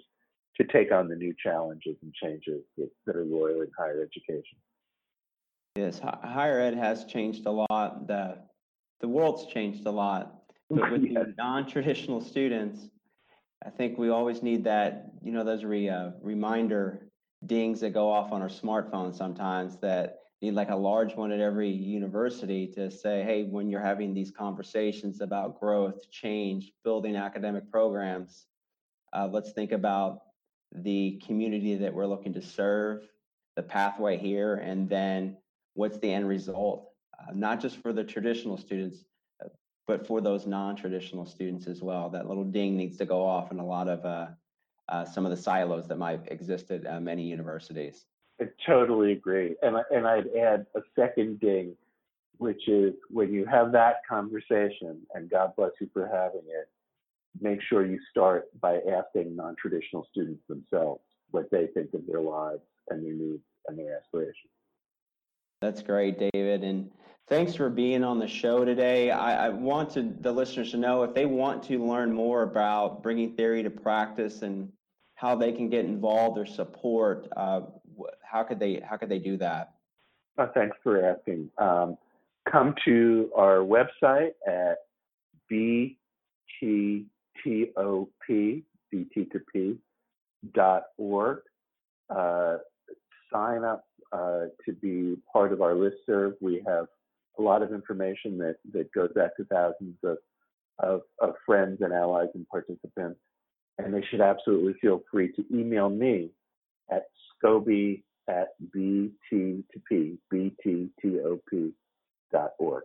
to 0.56 0.64
take 0.64 0.92
on 0.92 1.08
the 1.08 1.16
new 1.16 1.34
challenges 1.42 1.96
and 2.02 2.12
changes 2.14 2.62
that, 2.76 3.16
are 3.16 3.24
royal 3.24 3.62
in 3.62 3.68
higher 3.76 4.02
education. 4.02 4.58
Yes, 5.76 5.98
higher 5.98 6.60
ed 6.60 6.74
has 6.74 7.04
changed 7.04 7.46
a 7.46 7.50
lot. 7.50 8.06
The 8.06 8.38
the 9.00 9.08
world's 9.08 9.46
changed 9.52 9.86
a 9.86 9.90
lot. 9.90 10.42
But 10.70 10.90
with 10.92 11.02
yes. 11.10 11.14
the 11.14 11.34
non-traditional 11.36 12.20
students, 12.20 12.88
I 13.66 13.70
think 13.70 13.98
we 13.98 14.08
always 14.08 14.42
need 14.42 14.64
that, 14.64 15.10
you 15.22 15.32
know, 15.32 15.44
those 15.44 15.64
re, 15.64 15.88
uh, 15.88 16.10
reminder 16.22 17.08
dings 17.46 17.80
that 17.80 17.90
go 17.90 18.10
off 18.10 18.32
on 18.32 18.40
our 18.40 18.48
smartphones 18.48 19.16
sometimes 19.16 19.76
that 19.80 20.20
need 20.40 20.54
like 20.54 20.70
a 20.70 20.76
large 20.76 21.14
one 21.14 21.32
at 21.32 21.40
every 21.40 21.68
university 21.68 22.66
to 22.68 22.90
say, 22.90 23.22
hey, 23.22 23.44
when 23.44 23.68
you're 23.68 23.80
having 23.80 24.14
these 24.14 24.30
conversations 24.30 25.20
about 25.20 25.58
growth, 25.58 26.10
change, 26.10 26.72
building 26.84 27.16
academic 27.16 27.70
programs, 27.70 28.46
uh, 29.12 29.28
let's 29.30 29.52
think 29.52 29.72
about 29.72 30.20
the 30.74 31.22
community 31.24 31.76
that 31.76 31.94
we're 31.94 32.06
looking 32.06 32.34
to 32.34 32.42
serve, 32.42 33.08
the 33.56 33.62
pathway 33.62 34.16
here, 34.16 34.56
and 34.56 34.88
then 34.88 35.37
what's 35.74 35.98
the 35.98 36.12
end 36.12 36.28
result, 36.28 36.90
uh, 37.18 37.32
not 37.32 37.60
just 37.60 37.76
for 37.78 37.92
the 37.92 38.02
traditional 38.02 38.56
students, 38.56 39.04
uh, 39.44 39.48
but 39.87 40.06
for 40.06 40.20
those 40.20 40.46
non-traditional 40.46 41.26
students 41.26 41.66
as 41.66 41.80
well. 41.80 42.10
That 42.10 42.28
little 42.28 42.44
ding 42.44 42.76
needs 42.76 42.96
to 42.98 43.06
go 43.06 43.24
off 43.24 43.52
in 43.52 43.58
a 43.58 43.66
lot 43.66 43.88
of 43.88 44.04
uh, 44.04 44.26
uh 44.88 45.04
some 45.04 45.24
of 45.24 45.30
the 45.30 45.37
silos 45.37 45.87
that 45.88 45.98
might 45.98 46.20
exist 46.30 46.70
at 46.70 46.87
uh, 46.87 47.00
many 47.00 47.22
universities. 47.22 48.06
I 48.40 48.46
totally 48.66 49.12
agree, 49.12 49.54
and 49.62 49.76
and 49.92 50.06
I'd 50.06 50.26
add 50.37 50.66
a 50.74 50.80
second 50.96 51.38
ding, 51.38 51.76
which 52.38 52.66
is 52.66 52.94
when 53.08 53.32
you 53.32 53.46
have 53.46 53.70
that 53.72 53.98
conversation, 54.08 55.00
and 55.14 55.30
God 55.30 55.52
bless 55.56 55.70
you 55.80 55.88
for 55.92 56.06
having 56.06 56.42
it 56.48 56.68
make 57.40 57.61
sure 57.68 57.85
you 57.85 57.99
start 58.11 58.49
by 58.61 58.81
asking 58.90 59.37
non-traditional 59.37 60.07
students 60.11 60.42
themselves 60.49 61.03
what 61.31 61.51
they 61.51 61.66
think 61.75 61.92
of 61.94 62.07
their 62.07 62.20
lives 62.20 62.62
and 62.90 63.05
their 63.05 63.14
needs 63.14 63.42
and 63.68 63.79
their 63.79 63.97
aspirations. 63.97 64.53
That's 65.61 65.83
great, 65.83 66.18
David. 66.18 66.62
And 66.62 66.90
thanks 67.29 67.55
for 67.55 67.70
being 67.70 68.05
on 68.05 68.18
the 68.18 68.29
show 68.29 68.64
today. 68.64 69.11
I, 69.11 69.47
I 69.47 69.49
want 69.49 69.90
to, 69.90 70.14
the 70.20 70.31
listeners 70.31 70.73
to 70.73 70.77
know 70.77 71.03
if 71.03 71.14
they 71.14 71.27
want 71.27 71.62
to 71.64 71.85
learn 71.85 72.12
more 72.12 72.42
about 72.42 73.03
bringing 73.03 73.35
theory 73.35 73.62
to 73.62 73.70
practice 73.70 74.42
and 74.42 74.70
how 75.14 75.35
they 75.35 75.53
can 75.53 75.68
get 75.70 75.85
involved 75.85 76.38
or 76.38 76.47
support, 76.47 77.29
uh, 77.37 77.62
how 78.23 78.42
could 78.42 78.59
they 78.59 78.83
how 78.85 78.97
could 78.97 79.09
they 79.09 79.18
do 79.20 79.37
that? 79.37 79.75
Oh, 80.38 80.51
thanks 80.53 80.77
for 80.83 81.05
asking. 81.05 81.51
Um, 81.59 81.97
come 82.51 82.75
to 82.85 83.31
our 83.37 83.59
website 83.59 84.33
at 84.47 84.79
bt 85.49 87.07
T-O-P, 87.42 88.64
to 88.92 89.40
P, 89.53 89.79
dot 90.53 90.85
org. 90.99 91.40
Uh, 92.14 92.59
sign 93.33 93.64
up 93.64 93.85
uh, 94.12 94.44
to 94.64 94.73
be 94.81 95.16
part 95.33 95.53
of 95.53 95.61
our 95.61 95.75
list 95.75 95.97
serve. 96.07 96.35
We 96.40 96.62
have 96.66 96.87
a 97.38 97.42
lot 97.42 97.62
of 97.62 97.73
information 97.73 98.38
that, 98.38 98.57
that 98.73 98.92
goes 98.92 99.11
back 99.14 99.37
to 99.37 99.44
thousands 99.47 99.97
of, 100.05 100.18
of, 100.79 101.01
of 101.20 101.35
friends 101.44 101.79
and 101.81 101.92
allies 101.92 102.29
and 102.35 102.47
participants. 102.49 103.18
And 103.79 103.92
they 103.92 104.05
should 104.09 104.20
absolutely 104.20 104.75
feel 104.81 105.03
free 105.11 105.33
to 105.33 105.44
email 105.53 105.88
me 105.88 106.31
at 106.90 107.05
scobey 107.42 108.03
at 108.29 108.49
bt 108.73 109.12
to 109.31 109.64
p, 109.88 110.18
B-T-T-O-P 110.31 111.73
dot 112.33 112.51
org. 112.59 112.85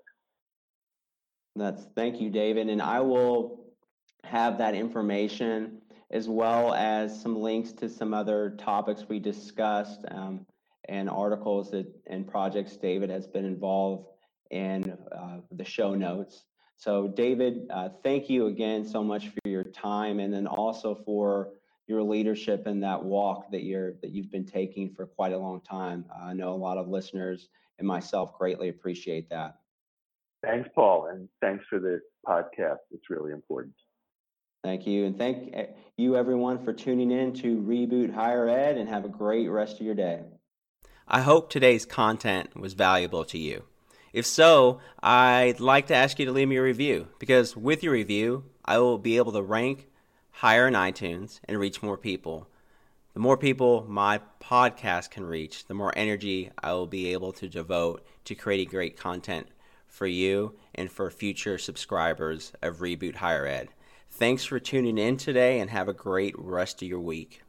That's 1.55 1.85
thank 1.95 2.19
you, 2.19 2.29
David. 2.29 2.69
And 2.69 2.81
I 2.81 3.01
will 3.01 3.68
have 4.23 4.57
that 4.57 4.73
information 4.73 5.81
as 6.11 6.27
well 6.27 6.73
as 6.73 7.21
some 7.21 7.39
links 7.39 7.71
to 7.71 7.89
some 7.89 8.13
other 8.13 8.55
topics 8.57 9.05
we 9.07 9.19
discussed 9.19 10.05
um, 10.09 10.45
and 10.87 11.09
articles 11.09 11.69
that 11.71 11.85
and 12.07 12.27
projects 12.27 12.75
David 12.77 13.09
has 13.09 13.27
been 13.27 13.45
involved 13.45 14.07
in 14.49 14.97
uh, 15.11 15.37
the 15.51 15.63
show 15.63 15.93
notes. 15.93 16.45
So 16.77 17.09
David, 17.09 17.67
uh, 17.69 17.89
thank 18.03 18.29
you 18.29 18.47
again 18.47 18.85
so 18.85 19.03
much 19.03 19.27
for 19.27 19.49
your 19.49 19.63
time 19.63 20.19
and 20.19 20.33
then 20.33 20.47
also 20.47 20.95
for 21.05 21.49
your 21.87 22.01
leadership 22.01 22.67
in 22.67 22.79
that 22.79 23.03
walk 23.03 23.51
that 23.51 23.63
you're 23.63 23.93
that 24.01 24.11
you've 24.11 24.31
been 24.31 24.45
taking 24.45 24.93
for 24.93 25.05
quite 25.05 25.33
a 25.33 25.37
long 25.37 25.61
time. 25.61 26.05
I 26.23 26.33
know 26.33 26.53
a 26.53 26.55
lot 26.55 26.77
of 26.77 26.87
listeners 26.87 27.49
and 27.79 27.87
myself 27.87 28.37
greatly 28.37 28.69
appreciate 28.69 29.29
that. 29.29 29.57
Thanks, 30.43 30.69
Paul, 30.73 31.07
and 31.07 31.27
thanks 31.41 31.65
for 31.69 31.79
the 31.79 31.99
podcast. 32.25 32.77
It's 32.91 33.09
really 33.09 33.31
important. 33.31 33.73
Thank 34.63 34.85
you. 34.85 35.05
And 35.05 35.17
thank 35.17 35.53
eh, 35.53 35.67
you, 35.97 36.17
everyone, 36.17 36.63
for 36.63 36.73
tuning 36.73 37.11
in 37.11 37.33
to 37.35 37.57
Reboot 37.57 38.13
Higher 38.13 38.49
Ed 38.49 38.77
and 38.77 38.89
have 38.89 39.05
a 39.05 39.09
great 39.09 39.47
rest 39.47 39.79
of 39.79 39.85
your 39.85 39.95
day. 39.95 40.21
I 41.07 41.21
hope 41.21 41.49
today's 41.49 41.85
content 41.85 42.55
was 42.59 42.73
valuable 42.73 43.23
to 43.25 43.37
you. 43.37 43.63
If 44.11 44.25
so, 44.25 44.79
I'd 45.01 45.59
like 45.59 45.87
to 45.87 45.95
ask 45.95 46.19
you 46.19 46.25
to 46.25 46.31
leave 46.31 46.47
me 46.47 46.57
a 46.57 46.63
review 46.63 47.07
because 47.19 47.55
with 47.55 47.83
your 47.83 47.93
review, 47.93 48.45
I 48.65 48.79
will 48.79 48.97
be 48.97 49.17
able 49.17 49.31
to 49.31 49.41
rank 49.41 49.87
higher 50.31 50.67
in 50.67 50.73
iTunes 50.73 51.39
and 51.45 51.59
reach 51.59 51.81
more 51.81 51.97
people. 51.97 52.47
The 53.13 53.19
more 53.19 53.37
people 53.37 53.85
my 53.87 54.19
podcast 54.41 55.09
can 55.09 55.25
reach, 55.25 55.65
the 55.65 55.73
more 55.73 55.93
energy 55.95 56.51
I 56.61 56.73
will 56.73 56.87
be 56.87 57.11
able 57.11 57.31
to 57.33 57.47
devote 57.47 58.05
to 58.25 58.35
creating 58.35 58.69
great 58.69 58.97
content 58.97 59.47
for 59.87 60.05
you 60.05 60.55
and 60.75 60.91
for 60.91 61.09
future 61.09 61.57
subscribers 61.57 62.51
of 62.61 62.77
Reboot 62.77 63.15
Higher 63.15 63.47
Ed. 63.47 63.69
Thanks 64.11 64.43
for 64.43 64.59
tuning 64.59 64.97
in 64.97 65.17
today 65.17 65.59
and 65.59 65.69
have 65.69 65.87
a 65.87 65.93
great 65.93 66.35
rest 66.37 66.81
of 66.81 66.87
your 66.87 66.99
week. 66.99 67.41